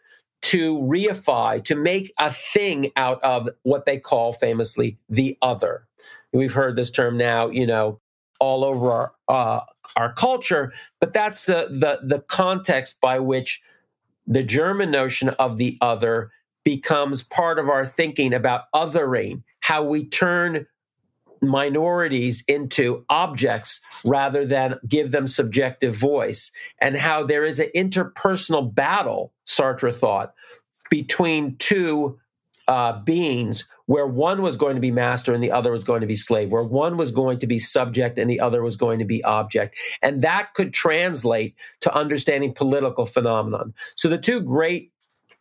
to 0.43 0.77
reify, 0.77 1.63
to 1.65 1.75
make 1.75 2.13
a 2.19 2.31
thing 2.31 2.91
out 2.95 3.19
of 3.23 3.49
what 3.63 3.87
they 3.87 3.97
call 3.97 4.33
famously 4.33 4.99
the 5.09 5.35
other. 5.41 5.87
We've 6.31 6.53
heard 6.53 6.75
this 6.75 6.91
term 6.91 7.17
now, 7.17 7.47
you 7.47 7.65
know, 7.65 7.99
all 8.39 8.63
over 8.63 8.91
our 8.91 9.13
uh, 9.27 9.59
our 9.95 10.13
culture, 10.13 10.71
but 10.99 11.13
that's 11.13 11.45
the 11.45 11.67
the 11.69 11.99
the 12.03 12.21
context 12.21 12.99
by 13.01 13.19
which 13.19 13.61
the 14.27 14.43
German 14.43 14.91
notion 14.91 15.29
of 15.29 15.57
the 15.57 15.77
other 15.81 16.31
becomes 16.63 17.23
part 17.23 17.57
of 17.57 17.67
our 17.69 17.85
thinking 17.85 18.33
about 18.33 18.71
othering, 18.75 19.43
how 19.59 19.83
we 19.83 20.05
turn 20.05 20.67
minorities 21.41 22.43
into 22.47 23.05
objects 23.09 23.81
rather 24.03 24.45
than 24.45 24.79
give 24.87 25.11
them 25.11 25.27
subjective 25.27 25.95
voice, 25.95 26.51
and 26.79 26.95
how 26.95 27.23
there 27.23 27.45
is 27.45 27.59
an 27.59 27.69
interpersonal 27.75 28.73
battle, 28.73 29.33
Sartre 29.47 29.95
thought, 29.95 30.33
between 30.89 31.55
two 31.57 32.19
uh, 32.69 32.99
beings 32.99 33.65
where 33.87 34.05
one 34.05 34.43
was 34.43 34.55
going 34.55 34.75
to 34.75 34.79
be 34.79 34.91
master 34.91 35.33
and 35.33 35.43
the 35.43 35.51
other 35.51 35.71
was 35.71 35.83
going 35.83 36.01
to 36.01 36.07
be 36.07 36.15
slave, 36.15 36.51
where 36.51 36.63
one 36.63 36.97
was 36.97 37.09
going 37.09 37.39
to 37.39 37.47
be 37.47 37.57
subject 37.57 38.19
and 38.19 38.29
the 38.29 38.39
other 38.39 38.61
was 38.61 38.75
going 38.75 38.99
to 38.99 39.05
be 39.05 39.23
object. 39.23 39.75
And 40.03 40.21
that 40.21 40.53
could 40.53 40.71
translate 40.71 41.55
to 41.81 41.91
understanding 41.93 42.53
political 42.53 43.07
phenomenon. 43.07 43.73
So 43.95 44.07
the 44.07 44.19
two 44.19 44.39
great 44.39 44.91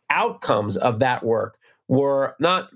outcomes 0.09 0.75
of 0.75 0.99
that 1.01 1.23
work 1.23 1.59
were 1.87 2.35
not 2.39 2.69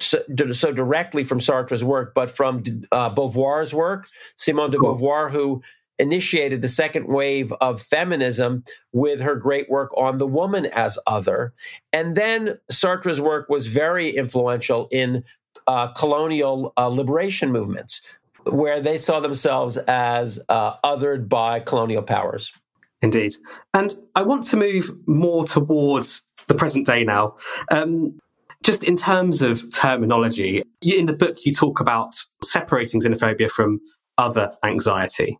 so, 0.00 0.20
so 0.50 0.72
directly 0.72 1.22
from 1.22 1.38
Sartre's 1.38 1.84
work, 1.84 2.12
but 2.12 2.28
from 2.28 2.64
uh, 2.90 3.14
Beauvoir's 3.14 3.72
work, 3.72 4.08
Simone 4.34 4.72
de 4.72 4.78
Beauvoir, 4.78 5.30
who 5.30 5.62
initiated 6.02 6.60
the 6.60 6.68
second 6.68 7.06
wave 7.06 7.52
of 7.60 7.80
feminism 7.80 8.64
with 8.92 9.20
her 9.20 9.36
great 9.36 9.70
work 9.70 9.90
on 9.96 10.18
the 10.18 10.26
woman 10.26 10.66
as 10.66 10.98
other. 11.06 11.54
And 11.92 12.16
then 12.16 12.58
Sartre's 12.70 13.20
work 13.20 13.48
was 13.48 13.68
very 13.68 14.14
influential 14.14 14.88
in 14.90 15.22
uh, 15.68 15.88
colonial 15.92 16.72
uh, 16.76 16.88
liberation 16.88 17.52
movements, 17.52 18.02
where 18.44 18.80
they 18.82 18.98
saw 18.98 19.20
themselves 19.20 19.76
as 19.86 20.40
uh, 20.48 20.74
othered 20.84 21.28
by 21.28 21.60
colonial 21.60 22.02
powers. 22.02 22.52
Indeed. 23.00 23.34
And 23.72 23.94
I 24.14 24.22
want 24.22 24.44
to 24.48 24.56
move 24.56 24.92
more 25.06 25.44
towards 25.44 26.22
the 26.48 26.54
present 26.54 26.86
day 26.86 27.04
now. 27.04 27.36
Um, 27.70 28.18
just 28.62 28.84
in 28.84 28.96
terms 28.96 29.42
of 29.42 29.70
terminology, 29.72 30.62
in 30.82 31.06
the 31.06 31.12
book, 31.12 31.44
you 31.44 31.52
talk 31.52 31.80
about 31.80 32.14
separating 32.42 33.00
xenophobia 33.00 33.50
from 33.50 33.80
other 34.18 34.50
anxiety. 34.62 35.38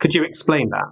Could 0.00 0.14
you 0.14 0.24
explain 0.24 0.70
that? 0.70 0.86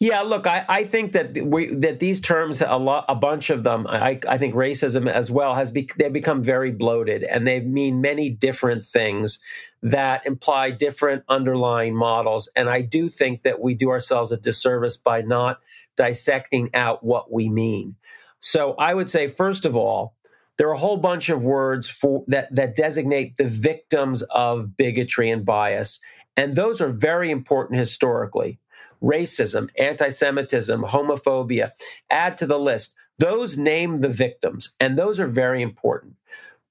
Yeah, 0.00 0.22
look, 0.22 0.46
I, 0.46 0.64
I 0.68 0.84
think 0.84 1.12
that 1.12 1.46
we 1.46 1.72
that 1.76 2.00
these 2.00 2.20
terms 2.20 2.60
a 2.60 2.76
lot 2.76 3.04
a 3.08 3.14
bunch 3.14 3.50
of 3.50 3.62
them 3.62 3.86
I, 3.86 4.18
I 4.28 4.36
think 4.36 4.54
racism 4.54 5.10
as 5.10 5.30
well 5.30 5.54
has 5.54 5.70
be, 5.70 5.88
they've 5.96 6.12
become 6.12 6.42
very 6.42 6.72
bloated 6.72 7.22
and 7.22 7.46
they 7.46 7.60
mean 7.60 8.00
many 8.00 8.28
different 8.28 8.84
things 8.84 9.38
that 9.82 10.26
imply 10.26 10.70
different 10.70 11.24
underlying 11.28 11.94
models 11.94 12.48
and 12.56 12.68
I 12.68 12.80
do 12.80 13.08
think 13.08 13.44
that 13.44 13.60
we 13.60 13.74
do 13.74 13.90
ourselves 13.90 14.32
a 14.32 14.36
disservice 14.36 14.96
by 14.96 15.22
not 15.22 15.60
dissecting 15.96 16.70
out 16.74 17.04
what 17.04 17.32
we 17.32 17.48
mean. 17.48 17.96
So 18.40 18.74
I 18.74 18.94
would 18.94 19.08
say 19.08 19.28
first 19.28 19.64
of 19.64 19.76
all 19.76 20.16
there 20.58 20.68
are 20.68 20.74
a 20.74 20.78
whole 20.78 20.96
bunch 20.96 21.28
of 21.28 21.44
words 21.44 21.88
for 21.88 22.24
that 22.26 22.54
that 22.54 22.76
designate 22.76 23.36
the 23.36 23.48
victims 23.48 24.22
of 24.30 24.76
bigotry 24.76 25.30
and 25.30 25.44
bias 25.44 26.00
and 26.36 26.56
those 26.56 26.80
are 26.80 26.90
very 26.90 27.30
important 27.30 27.78
historically. 27.78 28.58
Racism, 29.02 29.68
anti 29.78 30.08
Semitism, 30.08 30.82
homophobia, 30.82 31.72
add 32.10 32.38
to 32.38 32.46
the 32.46 32.58
list. 32.58 32.94
Those 33.18 33.58
name 33.58 34.00
the 34.00 34.08
victims, 34.08 34.74
and 34.80 34.98
those 34.98 35.20
are 35.20 35.26
very 35.26 35.62
important. 35.62 36.14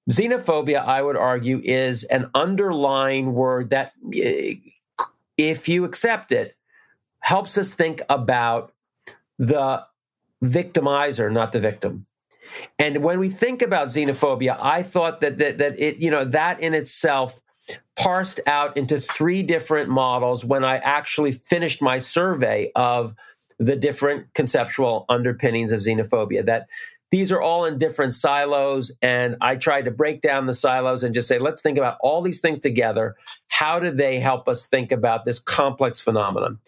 Xenophobia, 0.09 0.83
I 0.83 1.01
would 1.01 1.15
argue, 1.15 1.61
is 1.63 2.03
an 2.05 2.29
underlying 2.33 3.33
word 3.33 3.69
that, 3.69 3.93
eh, 4.13 4.55
if 5.37 5.69
you 5.69 5.85
accept 5.85 6.31
it, 6.31 6.55
helps 7.19 7.57
us 7.57 7.73
think 7.73 8.01
about 8.09 8.73
the 9.37 9.83
victimizer, 10.43 11.31
not 11.31 11.51
the 11.51 11.59
victim. 11.59 12.07
And 12.77 13.03
when 13.03 13.19
we 13.19 13.29
think 13.29 13.61
about 13.61 13.87
xenophobia, 13.89 14.57
I 14.59 14.83
thought 14.83 15.21
that 15.21 15.37
that, 15.37 15.59
that 15.59 15.79
it, 15.79 15.97
you 15.97 16.11
know, 16.11 16.25
that 16.25 16.59
in 16.59 16.73
itself 16.73 17.39
parsed 17.95 18.39
out 18.47 18.77
into 18.77 18.99
three 18.99 19.43
different 19.43 19.89
models 19.89 20.43
when 20.43 20.63
I 20.63 20.77
actually 20.77 21.31
finished 21.31 21.81
my 21.81 21.97
survey 21.97 22.71
of 22.75 23.15
the 23.59 23.75
different 23.75 24.33
conceptual 24.33 25.05
underpinnings 25.07 25.71
of 25.71 25.81
xenophobia. 25.81 26.45
That 26.45 26.67
these 27.11 27.31
are 27.31 27.41
all 27.41 27.65
in 27.65 27.77
different 27.77 28.13
silos, 28.13 28.91
and 29.01 29.35
I 29.41 29.57
tried 29.57 29.85
to 29.85 29.91
break 29.91 30.21
down 30.21 30.47
the 30.47 30.53
silos 30.53 31.03
and 31.03 31.13
just 31.13 31.27
say, 31.27 31.39
let's 31.39 31.61
think 31.61 31.77
about 31.77 31.97
all 32.01 32.21
these 32.21 32.39
things 32.39 32.59
together. 32.59 33.15
How 33.49 33.79
do 33.79 33.91
they 33.91 34.19
help 34.19 34.47
us 34.47 34.65
think 34.65 34.91
about 34.91 35.25
this 35.25 35.37
complex 35.37 35.99
phenomenon? 35.99 36.59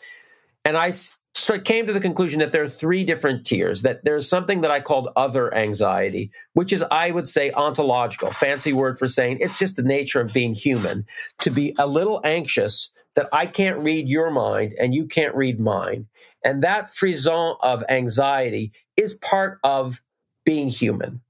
And 0.66 0.78
I 0.78 0.92
so 1.36 1.56
I 1.56 1.60
came 1.60 1.88
to 1.88 1.94
the 1.94 2.00
conclusion 2.00 2.40
that 2.40 2.52
there 2.52 2.64
are 2.64 2.70
three 2.70 3.04
different 3.04 3.46
tiers. 3.46 3.82
That 3.82 4.04
there's 4.04 4.30
something 4.30 4.62
that 4.62 4.72
I 4.72 4.82
called 4.82 5.10
other 5.16 5.54
anxiety, 5.54 6.32
which 6.54 6.72
is, 6.72 6.84
I 6.92 7.12
would 7.12 7.28
say, 7.28 7.52
ontological, 7.52 8.32
fancy 8.32 8.72
word 8.72 9.00
for 9.00 9.08
saying 9.08 9.38
it's 9.40 9.58
just 9.58 9.76
the 9.76 9.84
nature 9.84 10.22
of 10.22 10.34
being 10.34 10.54
human 10.54 11.06
to 11.40 11.50
be 11.50 11.76
a 11.80 11.88
little 11.88 12.22
anxious 12.24 12.92
that 13.16 13.30
I 13.34 13.48
can't 13.48 13.80
read 13.80 14.08
your 14.08 14.32
mind 14.32 14.74
and 14.80 14.94
you 14.94 15.06
can't 15.08 15.36
read 15.36 15.60
mine. 15.60 16.08
And 16.44 16.64
that 16.64 16.94
frisson 16.94 17.56
of 17.62 17.84
anxiety 17.90 18.72
is 18.96 19.14
part 19.16 19.60
of 19.64 20.02
being 20.46 20.68
human. 20.68 21.22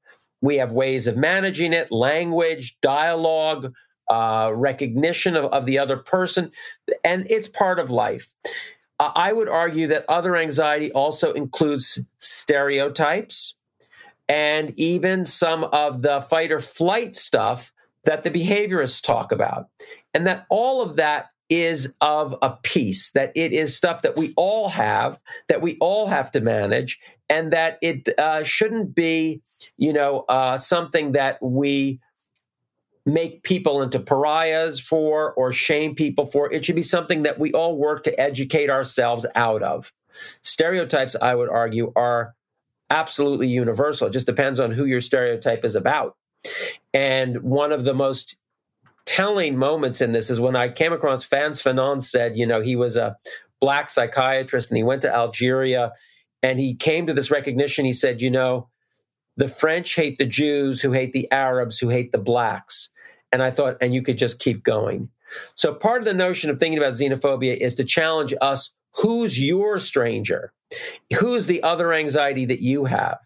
We 0.42 0.58
have 0.58 0.74
ways 0.74 1.08
of 1.08 1.16
managing 1.16 1.72
it, 1.72 1.92
language, 1.92 2.78
dialogue, 2.82 3.74
uh, 4.12 4.52
recognition 4.54 5.36
of, 5.38 5.46
of 5.46 5.66
the 5.66 5.80
other 5.80 5.98
person, 5.98 6.52
and 7.06 7.26
it's 7.30 7.48
part 7.48 7.80
of 7.80 7.89
life. 7.89 8.34
I 9.16 9.34
would 9.34 9.50
argue 9.50 9.88
that 9.88 10.06
other 10.10 10.36
anxiety 10.36 10.92
also 10.92 11.34
includes 11.34 12.00
stereotypes 12.18 13.56
and 14.30 14.74
even 14.78 15.26
some 15.26 15.63
of 15.66 16.02
the 16.02 16.22
fight 16.22 16.52
or 16.52 16.60
flight 16.60 17.16
stuff 17.16 17.74
that 18.06 18.24
the 18.24 18.30
behaviorists 18.30 19.02
talk 19.02 19.32
about. 19.32 19.68
And 20.13 20.28
that 20.28 20.46
all 20.50 20.82
of 20.82 20.96
that 20.98 21.28
is 21.50 21.94
of 22.02 22.36
a 22.42 22.52
piece, 22.63 23.12
that 23.12 23.32
it 23.36 23.54
is 23.54 23.76
stuff 23.76 24.02
that 24.02 24.18
we 24.18 24.34
all 24.36 24.70
have, 24.70 25.20
that 25.50 25.62
we 25.62 25.78
all 25.80 26.08
have 26.08 26.32
to 26.32 26.41
manage, 26.41 26.99
and 27.30 27.51
that 27.54 27.78
it 27.82 28.10
uh, 28.18 28.43
shouldn't 28.43 28.95
be, 28.95 29.41
you 29.78 29.93
know, 29.93 30.22
uh, 30.30 30.58
something 30.58 31.12
that 31.14 31.38
we 31.41 31.99
make 33.06 33.43
people 33.43 33.82
into 33.82 33.99
pariahs 33.99 34.80
for 34.80 35.34
or 35.34 35.51
shame 35.51 35.95
people 35.95 36.26
for. 36.26 36.51
It 36.51 36.64
should 36.64 36.76
be 36.76 36.84
something 36.84 37.24
that 37.24 37.39
we 37.39 37.51
all 37.51 37.78
work 37.78 38.04
to 38.04 38.20
educate 38.20 38.70
ourselves 38.70 39.26
out 39.36 39.62
of. 39.62 39.91
Stereotypes, 40.41 41.16
I 41.22 41.36
would 41.36 41.49
argue, 41.49 41.91
are 41.95 42.36
absolutely 42.89 43.47
universal. 43.47 44.08
It 44.08 44.14
just 44.14 44.28
depends 44.28 44.60
on 44.60 44.72
who 44.72 44.86
your 44.86 45.01
stereotype 45.01 45.66
is 45.66 45.76
about. 45.76 46.16
And 46.93 47.41
one 47.41 47.72
of 47.72 47.84
the 47.84 47.93
most 47.93 48.38
telling 49.06 49.58
moments 49.58 50.01
in 50.01 50.12
this 50.12 50.30
is 50.30 50.39
when 50.39 50.56
I 50.56 50.70
came 50.70 50.93
across 50.93 51.24
Frantz 51.24 51.62
Fanon 51.62 52.01
said, 52.01 52.38
you 52.38 52.45
know, 52.45 52.62
he 52.62 52.76
was 52.76 52.95
a 52.95 53.18
black 53.60 53.89
psychiatrist 53.89 54.70
and 54.70 54.78
he 54.78 54.84
went 54.84 55.01
to 55.01 55.14
Algeria 55.14 55.91
and 56.41 56.60
he 56.60 56.76
came 56.76 57.08
to 57.08 57.14
this 57.14 57.32
recognition. 57.32 57.86
He 57.86 57.93
said, 57.93 58.22
you 58.22 58.30
know, 58.30 58.70
the 59.36 59.47
French 59.47 59.95
hate 59.95 60.18
the 60.18 60.26
Jews 60.26 60.82
who 60.82 60.91
hate 60.91 61.14
the 61.14 61.30
Arabs 61.32 61.80
who 61.80 61.89
hate 61.89 62.12
the 62.12 62.18
blacks. 62.18 62.89
And 63.34 63.44
I 63.44 63.52
thought, 63.52 63.78
and 63.82 63.94
you 63.94 64.02
could 64.02 64.18
just 64.18 64.40
keep 64.40 64.64
going. 64.64 65.10
So 65.56 65.74
part 65.74 66.02
of 66.02 66.06
the 66.06 66.14
notion 66.14 66.50
of 66.50 66.60
thinking 66.60 66.78
about 66.78 66.94
xenophobia 66.94 67.58
is 67.58 67.76
to 67.76 67.84
challenge 67.84 68.34
us 68.40 68.72
who's 68.96 69.42
your 69.42 69.80
stranger? 69.80 70.54
Who's 71.20 71.48
the 71.48 71.64
other 71.64 71.94
anxiety 71.94 72.46
that 72.46 72.62
you 72.62 72.86
have? 72.86 73.18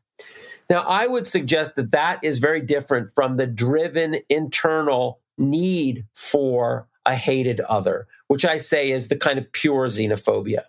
Now, 0.69 0.81
I 0.81 1.07
would 1.07 1.27
suggest 1.27 1.75
that 1.75 1.91
that 1.91 2.19
is 2.23 2.39
very 2.39 2.61
different 2.61 3.09
from 3.13 3.37
the 3.37 3.47
driven 3.47 4.17
internal 4.29 5.19
need 5.37 6.05
for 6.13 6.87
a 7.07 7.15
hated 7.15 7.61
other, 7.61 8.05
which 8.27 8.45
I 8.45 8.57
say 8.57 8.91
is 8.91 9.07
the 9.07 9.15
kind 9.15 9.39
of 9.39 9.51
pure 9.51 9.87
xenophobia. 9.87 10.63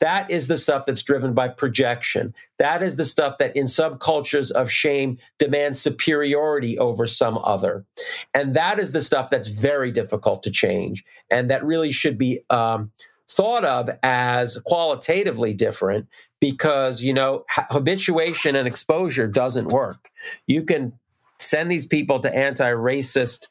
That 0.00 0.30
is 0.30 0.48
the 0.48 0.58
stuff 0.58 0.86
that's 0.86 1.02
driven 1.02 1.34
by 1.34 1.48
projection. 1.48 2.34
That 2.58 2.82
is 2.82 2.96
the 2.96 3.04
stuff 3.04 3.38
that 3.38 3.56
in 3.56 3.64
subcultures 3.64 4.50
of 4.50 4.70
shame 4.70 5.18
demands 5.38 5.80
superiority 5.80 6.78
over 6.78 7.06
some 7.06 7.38
other. 7.42 7.84
And 8.34 8.54
that 8.54 8.78
is 8.78 8.92
the 8.92 9.00
stuff 9.00 9.30
that's 9.30 9.48
very 9.48 9.90
difficult 9.90 10.42
to 10.42 10.50
change 10.50 11.04
and 11.30 11.50
that 11.50 11.64
really 11.64 11.92
should 11.92 12.18
be 12.18 12.40
um, 12.50 12.90
thought 13.30 13.64
of 13.64 13.88
as 14.02 14.58
qualitatively 14.64 15.54
different 15.54 16.08
because, 16.40 17.02
you 17.02 17.14
know, 17.14 17.44
habituation 17.70 18.56
and 18.56 18.68
exposure 18.68 19.26
doesn't 19.26 19.68
work. 19.68 20.10
You 20.46 20.64
can 20.64 20.92
send 21.38 21.70
these 21.70 21.86
people 21.86 22.20
to 22.20 22.34
anti 22.34 22.70
racist 22.70 23.48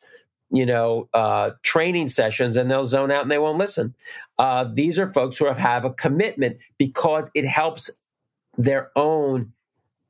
you 0.51 0.65
know, 0.65 1.09
uh, 1.13 1.51
training 1.63 2.09
sessions 2.09 2.57
and 2.57 2.69
they'll 2.69 2.85
zone 2.85 3.11
out 3.11 3.23
and 3.23 3.31
they 3.31 3.39
won't 3.39 3.57
listen. 3.57 3.95
Uh, 4.37 4.65
these 4.71 4.99
are 4.99 5.07
folks 5.07 5.37
who 5.37 5.45
have, 5.45 5.57
have 5.57 5.85
a 5.85 5.93
commitment 5.93 6.57
because 6.77 7.31
it 7.33 7.45
helps 7.45 7.89
their 8.57 8.91
own 8.95 9.51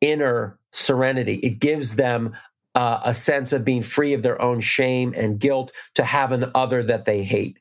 inner 0.02 0.58
serenity. 0.72 1.36
It 1.36 1.60
gives 1.60 1.96
them 1.96 2.36
uh, 2.76 3.02
a 3.06 3.14
sense 3.14 3.54
of 3.54 3.64
being 3.64 3.84
free 3.84 4.14
of 4.14 4.24
their 4.24 4.42
own 4.42 4.60
shame 4.60 5.14
and 5.16 5.40
guilt 5.40 5.72
to 5.96 6.04
have 6.04 6.32
an 6.32 6.52
other 6.56 6.84
that 6.84 7.06
they 7.06 7.24
hate. 7.24 7.58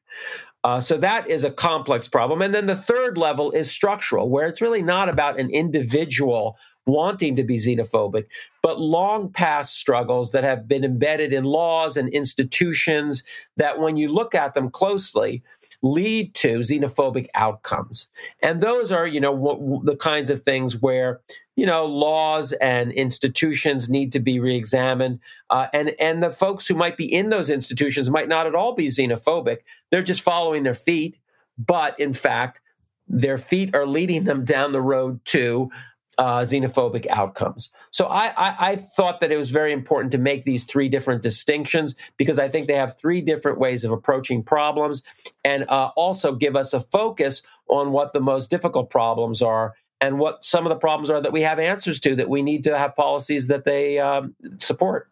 Uh, 0.64 0.80
so 0.80 0.96
that 0.96 1.28
is 1.28 1.44
a 1.44 1.50
complex 1.50 2.06
problem. 2.06 2.40
And 2.40 2.54
then 2.54 2.66
the 2.66 2.76
third 2.76 3.18
level 3.18 3.50
is 3.50 3.70
structural, 3.70 4.28
where 4.28 4.46
it's 4.46 4.60
really 4.60 4.82
not 4.82 5.08
about 5.08 5.38
an 5.38 5.50
individual 5.50 6.56
wanting 6.86 7.36
to 7.36 7.44
be 7.44 7.56
xenophobic, 7.56 8.24
but 8.62 8.80
long 8.80 9.30
past 9.30 9.74
struggles 9.74 10.32
that 10.32 10.42
have 10.42 10.66
been 10.66 10.84
embedded 10.84 11.32
in 11.32 11.44
laws 11.44 11.96
and 11.96 12.08
institutions 12.08 13.22
that, 13.56 13.78
when 13.78 13.96
you 13.96 14.08
look 14.08 14.34
at 14.34 14.54
them 14.54 14.70
closely, 14.70 15.42
lead 15.82 16.34
to 16.34 16.58
xenophobic 16.58 17.28
outcomes. 17.34 18.08
And 18.42 18.60
those 18.60 18.90
are, 18.90 19.06
you 19.06 19.20
know, 19.20 19.80
the 19.84 19.96
kinds 19.96 20.30
of 20.30 20.42
things 20.42 20.80
where, 20.80 21.20
you 21.54 21.66
know, 21.66 21.86
laws 21.86 22.52
and 22.52 22.90
institutions 22.92 23.88
need 23.88 24.12
to 24.12 24.20
be 24.20 24.40
reexamined. 24.40 25.20
Uh, 25.50 25.66
and, 25.72 25.94
and 26.00 26.22
the 26.22 26.30
folks 26.30 26.66
who 26.66 26.74
might 26.74 26.96
be 26.96 27.12
in 27.12 27.30
those 27.30 27.50
institutions 27.50 28.10
might 28.10 28.28
not 28.28 28.46
at 28.46 28.54
all 28.54 28.74
be 28.74 28.88
xenophobic. 28.88 29.58
They're 29.90 30.02
just 30.02 30.22
following 30.22 30.62
their 30.62 30.74
feet. 30.74 31.16
But 31.58 32.00
in 32.00 32.12
fact, 32.12 32.60
their 33.06 33.36
feet 33.36 33.74
are 33.74 33.86
leading 33.86 34.24
them 34.24 34.44
down 34.44 34.72
the 34.72 34.80
road 34.80 35.22
to 35.26 35.70
uh, 36.18 36.40
xenophobic 36.40 37.06
outcomes. 37.08 37.70
So 37.90 38.06
I, 38.06 38.32
I, 38.36 38.56
I, 38.58 38.76
thought 38.76 39.20
that 39.20 39.32
it 39.32 39.38
was 39.38 39.50
very 39.50 39.72
important 39.72 40.12
to 40.12 40.18
make 40.18 40.44
these 40.44 40.64
three 40.64 40.88
different 40.88 41.22
distinctions 41.22 41.94
because 42.18 42.38
I 42.38 42.48
think 42.48 42.66
they 42.66 42.74
have 42.74 42.98
three 42.98 43.22
different 43.22 43.58
ways 43.58 43.82
of 43.84 43.92
approaching 43.92 44.42
problems 44.42 45.02
and 45.42 45.68
uh, 45.70 45.90
also 45.96 46.34
give 46.34 46.54
us 46.54 46.74
a 46.74 46.80
focus 46.80 47.42
on 47.68 47.92
what 47.92 48.12
the 48.12 48.20
most 48.20 48.50
difficult 48.50 48.90
problems 48.90 49.40
are 49.40 49.74
and 50.02 50.18
what 50.18 50.44
some 50.44 50.66
of 50.66 50.70
the 50.70 50.76
problems 50.76 51.08
are 51.08 51.22
that 51.22 51.32
we 51.32 51.42
have 51.42 51.58
answers 51.58 51.98
to 52.00 52.14
that 52.16 52.28
we 52.28 52.42
need 52.42 52.64
to 52.64 52.76
have 52.76 52.94
policies 52.94 53.46
that 53.46 53.64
they 53.64 53.98
um, 53.98 54.34
support. 54.58 55.08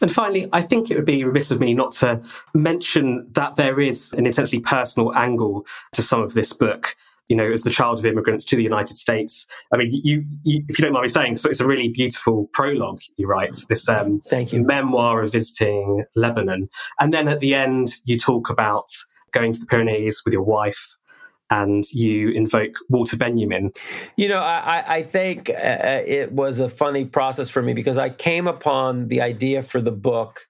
And 0.00 0.10
finally, 0.10 0.48
I 0.52 0.62
think 0.62 0.90
it 0.90 0.96
would 0.96 1.04
be 1.04 1.22
remiss 1.22 1.50
of 1.50 1.60
me 1.60 1.74
not 1.74 1.92
to 1.96 2.20
mention 2.54 3.28
that 3.32 3.54
there 3.54 3.78
is 3.78 4.12
an 4.14 4.26
intensely 4.26 4.58
personal 4.58 5.14
angle 5.14 5.64
to 5.92 6.02
some 6.02 6.22
of 6.22 6.34
this 6.34 6.52
book 6.52 6.96
you 7.32 7.36
know, 7.36 7.50
as 7.50 7.62
the 7.62 7.70
child 7.70 7.98
of 7.98 8.04
immigrants 8.04 8.44
to 8.44 8.56
the 8.56 8.62
United 8.62 8.98
States. 8.98 9.46
I 9.72 9.78
mean, 9.78 9.88
you, 9.90 10.22
you 10.44 10.62
if 10.68 10.78
you 10.78 10.84
don't 10.84 10.92
mind 10.92 11.04
me 11.04 11.08
saying, 11.08 11.38
so 11.38 11.48
it's 11.48 11.60
a 11.60 11.66
really 11.66 11.88
beautiful 11.88 12.50
prologue 12.52 13.00
you 13.16 13.26
write, 13.26 13.56
this 13.70 13.88
um, 13.88 14.20
Thank 14.20 14.52
you. 14.52 14.62
memoir 14.62 15.22
of 15.22 15.32
visiting 15.32 16.04
Lebanon. 16.14 16.68
And 17.00 17.14
then 17.14 17.28
at 17.28 17.40
the 17.40 17.54
end, 17.54 17.94
you 18.04 18.18
talk 18.18 18.50
about 18.50 18.90
going 19.32 19.54
to 19.54 19.60
the 19.60 19.64
Pyrenees 19.64 20.20
with 20.26 20.34
your 20.34 20.42
wife 20.42 20.94
and 21.48 21.90
you 21.90 22.28
invoke 22.32 22.74
Walter 22.90 23.16
Benjamin. 23.16 23.72
You 24.16 24.28
know, 24.28 24.40
I, 24.40 24.96
I 24.96 25.02
think 25.02 25.48
uh, 25.48 26.02
it 26.06 26.32
was 26.32 26.58
a 26.58 26.68
funny 26.68 27.06
process 27.06 27.48
for 27.48 27.62
me 27.62 27.72
because 27.72 27.96
I 27.96 28.10
came 28.10 28.46
upon 28.46 29.08
the 29.08 29.22
idea 29.22 29.62
for 29.62 29.80
the 29.80 29.90
book 29.90 30.48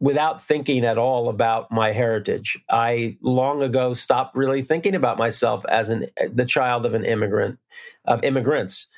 without 0.00 0.42
thinking 0.42 0.84
at 0.84 0.98
all 0.98 1.28
about 1.28 1.70
my 1.70 1.92
heritage. 1.92 2.58
I 2.70 3.18
long 3.20 3.62
ago 3.62 3.92
stopped 3.92 4.36
really 4.36 4.62
thinking 4.62 4.94
about 4.94 5.18
myself 5.18 5.64
as 5.68 5.90
an 5.90 6.06
the 6.32 6.46
child 6.46 6.86
of 6.86 6.94
an 6.94 7.04
immigrant 7.04 7.58
of 8.06 8.24
immigrants. 8.24 8.88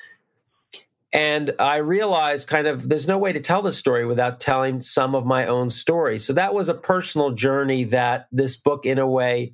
And 1.11 1.53
I 1.59 1.77
realized 1.77 2.47
kind 2.47 2.65
of 2.65 2.89
there's 2.89 3.07
no 3.07 3.19
way 3.19 3.33
to 3.33 3.39
tell 3.39 3.61
this 3.61 3.77
story 3.77 4.05
without 4.05 4.39
telling 4.39 4.79
some 4.79 5.13
of 5.13 5.25
my 5.25 5.45
own 5.45 5.69
story. 5.69 6.17
So 6.17 6.33
that 6.33 6.55
was 6.55 6.69
a 6.69 6.73
personal 6.73 7.31
journey 7.31 7.83
that 7.85 8.27
this 8.31 8.55
book, 8.55 8.85
in 8.85 8.97
a 8.97 9.05
way, 9.05 9.53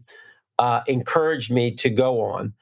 uh, 0.57 0.81
encouraged 0.87 1.51
me 1.51 1.73
to 1.75 1.89
go 1.89 2.21
on 2.21 2.53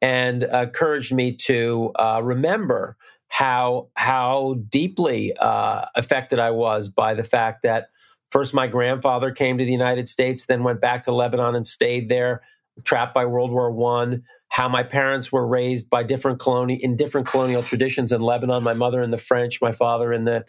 and 0.00 0.44
encouraged 0.44 1.12
me 1.12 1.32
to 1.32 1.92
uh, 1.98 2.20
remember 2.22 2.96
how 3.28 3.88
how 3.94 4.56
deeply 4.68 5.36
uh, 5.36 5.86
affected 5.94 6.38
I 6.38 6.52
was 6.52 6.88
by 6.88 7.14
the 7.14 7.24
fact 7.24 7.62
that 7.64 7.88
First, 8.30 8.54
my 8.54 8.66
grandfather 8.66 9.30
came 9.30 9.58
to 9.58 9.64
the 9.64 9.72
United 9.72 10.08
States, 10.08 10.46
then 10.46 10.64
went 10.64 10.80
back 10.80 11.04
to 11.04 11.12
Lebanon 11.12 11.54
and 11.54 11.66
stayed 11.66 12.08
there, 12.08 12.42
trapped 12.84 13.14
by 13.14 13.26
World 13.26 13.50
War 13.50 13.70
One. 13.70 14.24
How 14.48 14.68
my 14.68 14.84
parents 14.84 15.32
were 15.32 15.46
raised 15.46 15.90
by 15.90 16.02
different 16.02 16.38
colonial 16.38 16.78
in 16.80 16.96
different 16.96 17.26
colonial 17.26 17.62
traditions 17.62 18.12
in 18.12 18.20
Lebanon. 18.20 18.62
My 18.62 18.72
mother 18.74 19.02
in 19.02 19.10
the 19.10 19.18
French, 19.18 19.60
my 19.60 19.72
father 19.72 20.12
in 20.12 20.24
the 20.24 20.44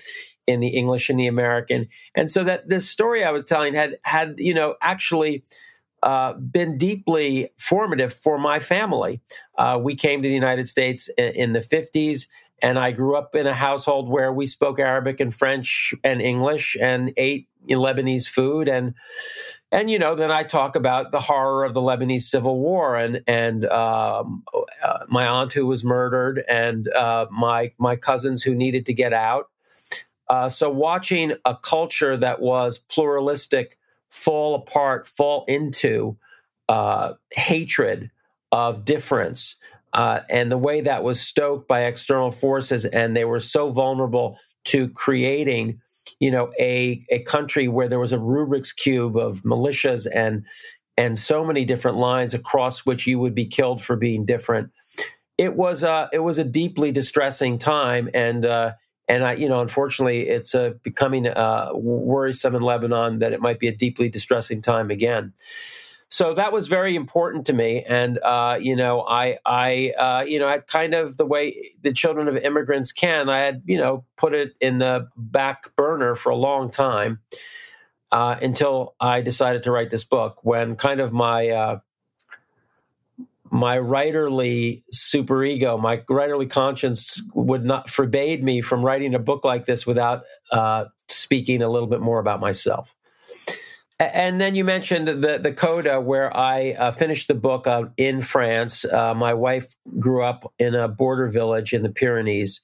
in 0.45 0.59
the 0.59 0.69
English 0.69 1.09
and 1.09 1.19
the 1.19 1.27
American. 1.27 1.87
And 2.15 2.29
so 2.29 2.43
that 2.43 2.69
this 2.69 2.89
story 2.89 3.23
I 3.23 3.31
was 3.31 3.43
telling 3.43 3.73
had 3.73 3.97
had 4.03 4.35
you 4.37 4.53
know 4.53 4.75
actually 4.81 5.43
uh, 6.03 6.33
been 6.33 6.77
deeply 6.77 7.49
formative 7.59 8.13
for 8.13 8.37
my 8.37 8.59
family. 8.59 9.19
Uh, 9.57 9.79
we 9.81 9.95
came 9.95 10.21
to 10.21 10.27
the 10.27 10.33
United 10.33 10.69
States 10.69 11.09
in, 11.17 11.33
in 11.33 11.53
the 11.53 11.59
50s. 11.59 12.27
And 12.61 12.79
I 12.79 12.91
grew 12.91 13.15
up 13.15 13.35
in 13.35 13.45
a 13.45 13.53
household 13.53 14.09
where 14.09 14.33
we 14.33 14.45
spoke 14.45 14.79
Arabic 14.79 15.19
and 15.19 15.33
French 15.33 15.93
and 16.03 16.21
English 16.21 16.75
and 16.79 17.13
ate 17.17 17.47
Lebanese 17.69 18.27
food 18.27 18.69
and 18.69 18.93
and 19.71 19.91
you 19.91 19.99
know 19.99 20.15
then 20.15 20.31
I 20.31 20.43
talk 20.43 20.75
about 20.75 21.11
the 21.11 21.19
horror 21.19 21.65
of 21.65 21.73
the 21.73 21.81
Lebanese 21.81 22.23
civil 22.23 22.59
war 22.59 22.95
and 22.95 23.21
and 23.27 23.65
um, 23.65 24.43
uh, 24.81 24.99
my 25.07 25.27
aunt 25.27 25.53
who 25.53 25.67
was 25.67 25.83
murdered 25.83 26.43
and 26.47 26.87
uh, 26.89 27.27
my 27.29 27.73
my 27.77 27.95
cousins 27.95 28.43
who 28.43 28.55
needed 28.55 28.85
to 28.85 28.93
get 28.93 29.13
out. 29.13 29.49
Uh, 30.29 30.49
so 30.49 30.69
watching 30.69 31.33
a 31.45 31.55
culture 31.55 32.17
that 32.17 32.41
was 32.41 32.77
pluralistic 32.77 33.77
fall 34.09 34.55
apart, 34.55 35.07
fall 35.07 35.45
into 35.47 36.17
uh, 36.69 37.13
hatred 37.31 38.11
of 38.51 38.85
difference, 38.85 39.55
uh, 39.93 40.21
and 40.29 40.51
the 40.51 40.57
way 40.57 40.81
that 40.81 41.03
was 41.03 41.19
stoked 41.19 41.67
by 41.67 41.85
external 41.85 42.31
forces, 42.31 42.85
and 42.85 43.15
they 43.15 43.25
were 43.25 43.39
so 43.39 43.69
vulnerable 43.69 44.37
to 44.65 44.89
creating 44.89 45.79
you 46.19 46.31
know 46.31 46.51
a 46.59 47.03
a 47.09 47.19
country 47.19 47.67
where 47.67 47.87
there 47.87 47.99
was 47.99 48.13
a 48.13 48.17
Rubik's 48.17 48.73
cube 48.73 49.17
of 49.17 49.41
militias 49.43 50.07
and 50.11 50.45
and 50.97 51.17
so 51.17 51.45
many 51.45 51.63
different 51.63 51.97
lines 51.97 52.33
across 52.33 52.85
which 52.85 53.05
you 53.07 53.19
would 53.19 53.35
be 53.35 53.45
killed 53.45 53.83
for 53.83 53.95
being 53.95 54.25
different. 54.25 54.71
It 55.37 55.55
was 55.55 55.83
a 55.83 56.09
it 56.11 56.19
was 56.19 56.39
a 56.39 56.43
deeply 56.43 56.91
distressing 56.91 57.57
time, 57.57 58.09
and 58.13 58.45
uh, 58.45 58.71
and 59.07 59.23
I 59.23 59.33
you 59.33 59.47
know 59.47 59.61
unfortunately 59.61 60.27
it's 60.27 60.55
uh, 60.55 60.71
becoming 60.83 61.27
uh, 61.27 61.69
worrisome 61.73 62.55
in 62.55 62.61
Lebanon 62.61 63.19
that 63.19 63.33
it 63.33 63.41
might 63.41 63.59
be 63.59 63.67
a 63.67 63.75
deeply 63.75 64.09
distressing 64.09 64.61
time 64.61 64.91
again 64.91 65.33
so 66.09 66.33
that 66.33 66.53
was 66.53 66.67
very 66.67 66.95
important 66.95 67.45
to 67.45 67.53
me 67.53 67.83
and 67.83 68.17
uh, 68.19 68.57
you 68.59 68.75
know 68.75 69.01
i 69.01 69.37
i 69.45 69.91
uh, 69.97 70.23
you 70.25 70.39
know 70.39 70.47
i 70.47 70.59
kind 70.59 70.93
of 70.93 71.17
the 71.17 71.25
way 71.25 71.73
the 71.81 71.91
children 71.91 72.27
of 72.27 72.37
immigrants 72.37 72.91
can 72.91 73.29
i 73.29 73.39
had 73.39 73.61
you 73.65 73.77
know 73.77 74.05
put 74.15 74.33
it 74.33 74.53
in 74.61 74.77
the 74.77 75.07
back 75.15 75.75
burner 75.75 76.15
for 76.15 76.29
a 76.29 76.35
long 76.35 76.69
time 76.69 77.19
uh, 78.11 78.35
until 78.41 78.95
i 78.99 79.21
decided 79.21 79.63
to 79.63 79.71
write 79.71 79.89
this 79.89 80.03
book 80.03 80.37
when 80.43 80.75
kind 80.75 80.99
of 80.99 81.11
my 81.11 81.49
uh, 81.49 81.79
my 83.51 83.77
writerly 83.77 84.83
superego, 84.93 85.79
my 85.79 85.97
writerly 86.09 86.49
conscience 86.49 87.21
would 87.33 87.63
not 87.63 87.89
forbade 87.89 88.43
me 88.43 88.61
from 88.61 88.83
writing 88.83 89.15
a 89.15 89.19
book 89.19 89.43
like 89.43 89.65
this 89.65 89.85
without 89.85 90.23
uh, 90.51 90.85
speaking 91.07 91.61
a 91.61 91.69
little 91.69 91.87
bit 91.87 92.01
more 92.01 92.19
about 92.19 92.39
myself. 92.39 92.95
And 93.99 94.39
then 94.39 94.53
you 94.53 94.63
mentioned 94.63 95.07
the 95.07 95.39
the 95.41 95.51
coda 95.51 95.99
where 95.99 96.35
I 96.35 96.71
uh, 96.71 96.91
finished 96.91 97.27
the 97.27 97.33
book 97.33 97.65
uh, 97.65 97.85
in 97.97 98.21
France. 98.21 98.85
Uh, 98.85 99.15
my 99.15 99.33
wife 99.33 99.75
grew 99.97 100.23
up 100.23 100.53
in 100.59 100.75
a 100.75 100.87
border 100.87 101.27
village 101.29 101.73
in 101.73 101.81
the 101.81 101.89
Pyrenees, 101.89 102.61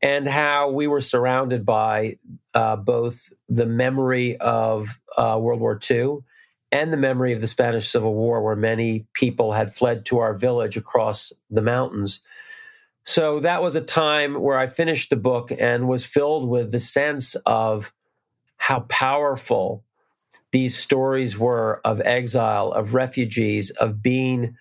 and 0.00 0.26
how 0.26 0.70
we 0.70 0.86
were 0.86 1.02
surrounded 1.02 1.66
by 1.66 2.16
uh, 2.54 2.76
both 2.76 3.30
the 3.50 3.66
memory 3.66 4.38
of 4.38 4.98
uh, 5.16 5.36
World 5.38 5.60
War 5.60 5.78
II 5.90 6.20
and 6.72 6.90
the 6.90 6.96
memory 6.96 7.34
of 7.34 7.42
the 7.42 7.46
Spanish 7.46 7.88
Civil 7.88 8.14
War, 8.14 8.42
where 8.42 8.56
many 8.56 9.06
people 9.12 9.52
had 9.52 9.74
fled 9.74 10.06
to 10.06 10.20
our 10.20 10.32
village 10.32 10.76
across 10.76 11.32
the 11.50 11.62
mountains. 11.62 12.20
So 13.02 13.40
that 13.40 13.62
was 13.62 13.74
a 13.74 13.80
time 13.80 14.40
where 14.40 14.58
I 14.58 14.68
finished 14.68 15.10
the 15.10 15.16
book 15.16 15.52
and 15.58 15.88
was 15.88 16.04
filled 16.04 16.48
with 16.48 16.70
the 16.70 16.80
sense 16.80 17.34
of 17.44 17.92
how 18.56 18.80
powerful 18.80 19.84
these 20.52 20.76
stories 20.76 21.38
were 21.38 21.80
of 21.84 22.00
exile, 22.00 22.72
of 22.72 22.94
refugees, 22.94 23.70
of 23.72 24.02
being 24.02 24.56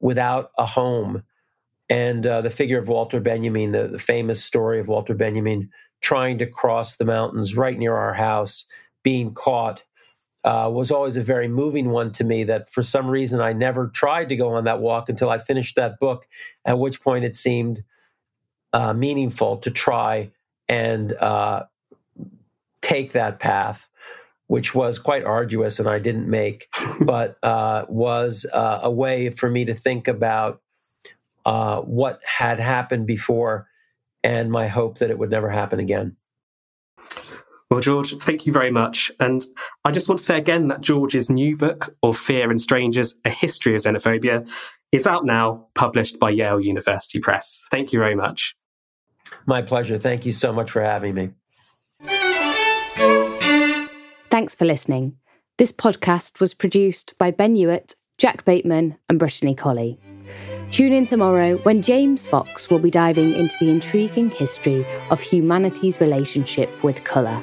without 0.00 0.50
a 0.58 0.66
home. 0.66 1.22
And 1.90 2.26
uh, 2.26 2.42
the 2.42 2.50
figure 2.50 2.78
of 2.78 2.88
Walter 2.88 3.20
Benjamin, 3.20 3.72
the, 3.72 3.88
the 3.88 3.98
famous 3.98 4.44
story 4.44 4.80
of 4.80 4.88
Walter 4.88 5.14
Benjamin 5.14 5.70
trying 6.00 6.38
to 6.38 6.46
cross 6.46 6.96
the 6.96 7.04
mountains 7.04 7.56
right 7.56 7.76
near 7.76 7.94
our 7.96 8.14
house, 8.14 8.66
being 9.02 9.34
caught, 9.34 9.84
uh, 10.44 10.70
was 10.72 10.90
always 10.90 11.16
a 11.16 11.22
very 11.22 11.48
moving 11.48 11.90
one 11.90 12.12
to 12.12 12.24
me. 12.24 12.44
That 12.44 12.70
for 12.70 12.82
some 12.82 13.08
reason 13.08 13.40
I 13.40 13.52
never 13.52 13.88
tried 13.88 14.28
to 14.28 14.36
go 14.36 14.50
on 14.50 14.64
that 14.64 14.80
walk 14.80 15.08
until 15.08 15.30
I 15.30 15.38
finished 15.38 15.76
that 15.76 15.98
book, 15.98 16.26
at 16.64 16.78
which 16.78 17.02
point 17.02 17.24
it 17.24 17.34
seemed 17.34 17.82
uh, 18.72 18.92
meaningful 18.92 19.58
to 19.58 19.70
try 19.70 20.30
and 20.68 21.12
uh, 21.14 21.64
take 22.82 23.12
that 23.12 23.40
path 23.40 23.88
which 24.48 24.74
was 24.74 24.98
quite 24.98 25.24
arduous 25.24 25.78
and 25.78 25.88
I 25.88 25.98
didn't 25.98 26.28
make, 26.28 26.68
but 27.00 27.38
uh, 27.42 27.84
was 27.88 28.44
uh, 28.52 28.80
a 28.82 28.90
way 28.90 29.30
for 29.30 29.48
me 29.48 29.64
to 29.66 29.74
think 29.74 30.08
about 30.08 30.60
uh, 31.46 31.80
what 31.80 32.20
had 32.24 32.58
happened 32.58 33.06
before 33.06 33.68
and 34.24 34.50
my 34.50 34.66
hope 34.66 34.98
that 34.98 35.10
it 35.10 35.18
would 35.18 35.30
never 35.30 35.48
happen 35.48 35.78
again. 35.78 36.16
Well, 37.70 37.80
George, 37.80 38.16
thank 38.22 38.46
you 38.46 38.52
very 38.52 38.70
much. 38.70 39.12
And 39.20 39.44
I 39.84 39.90
just 39.90 40.08
want 40.08 40.18
to 40.18 40.24
say 40.24 40.38
again 40.38 40.68
that 40.68 40.80
George's 40.80 41.28
new 41.28 41.56
book, 41.56 41.94
Of 42.02 42.16
Fear 42.16 42.50
and 42.50 42.60
Strangers 42.60 43.14
A 43.26 43.30
History 43.30 43.74
of 43.74 43.82
Xenophobia, 43.82 44.48
is 44.90 45.06
out 45.06 45.26
now, 45.26 45.66
published 45.74 46.18
by 46.18 46.30
Yale 46.30 46.60
University 46.60 47.20
Press. 47.20 47.62
Thank 47.70 47.92
you 47.92 47.98
very 47.98 48.14
much. 48.14 48.56
My 49.44 49.60
pleasure. 49.60 49.98
Thank 49.98 50.24
you 50.24 50.32
so 50.32 50.52
much 50.52 50.70
for 50.70 50.82
having 50.82 51.14
me. 51.14 51.30
Thanks 54.38 54.54
for 54.54 54.66
listening. 54.66 55.16
This 55.56 55.72
podcast 55.72 56.38
was 56.38 56.54
produced 56.54 57.12
by 57.18 57.32
Ben 57.32 57.56
Hewitt, 57.56 57.96
Jack 58.18 58.44
Bateman, 58.44 58.96
and 59.08 59.18
Brittany 59.18 59.52
Colley. 59.52 59.98
Tune 60.70 60.92
in 60.92 61.06
tomorrow 61.06 61.56
when 61.64 61.82
James 61.82 62.24
Fox 62.24 62.70
will 62.70 62.78
be 62.78 62.88
diving 62.88 63.32
into 63.32 63.56
the 63.58 63.68
intriguing 63.68 64.30
history 64.30 64.86
of 65.10 65.20
humanity's 65.20 66.00
relationship 66.00 66.70
with 66.84 67.02
colour. 67.02 67.42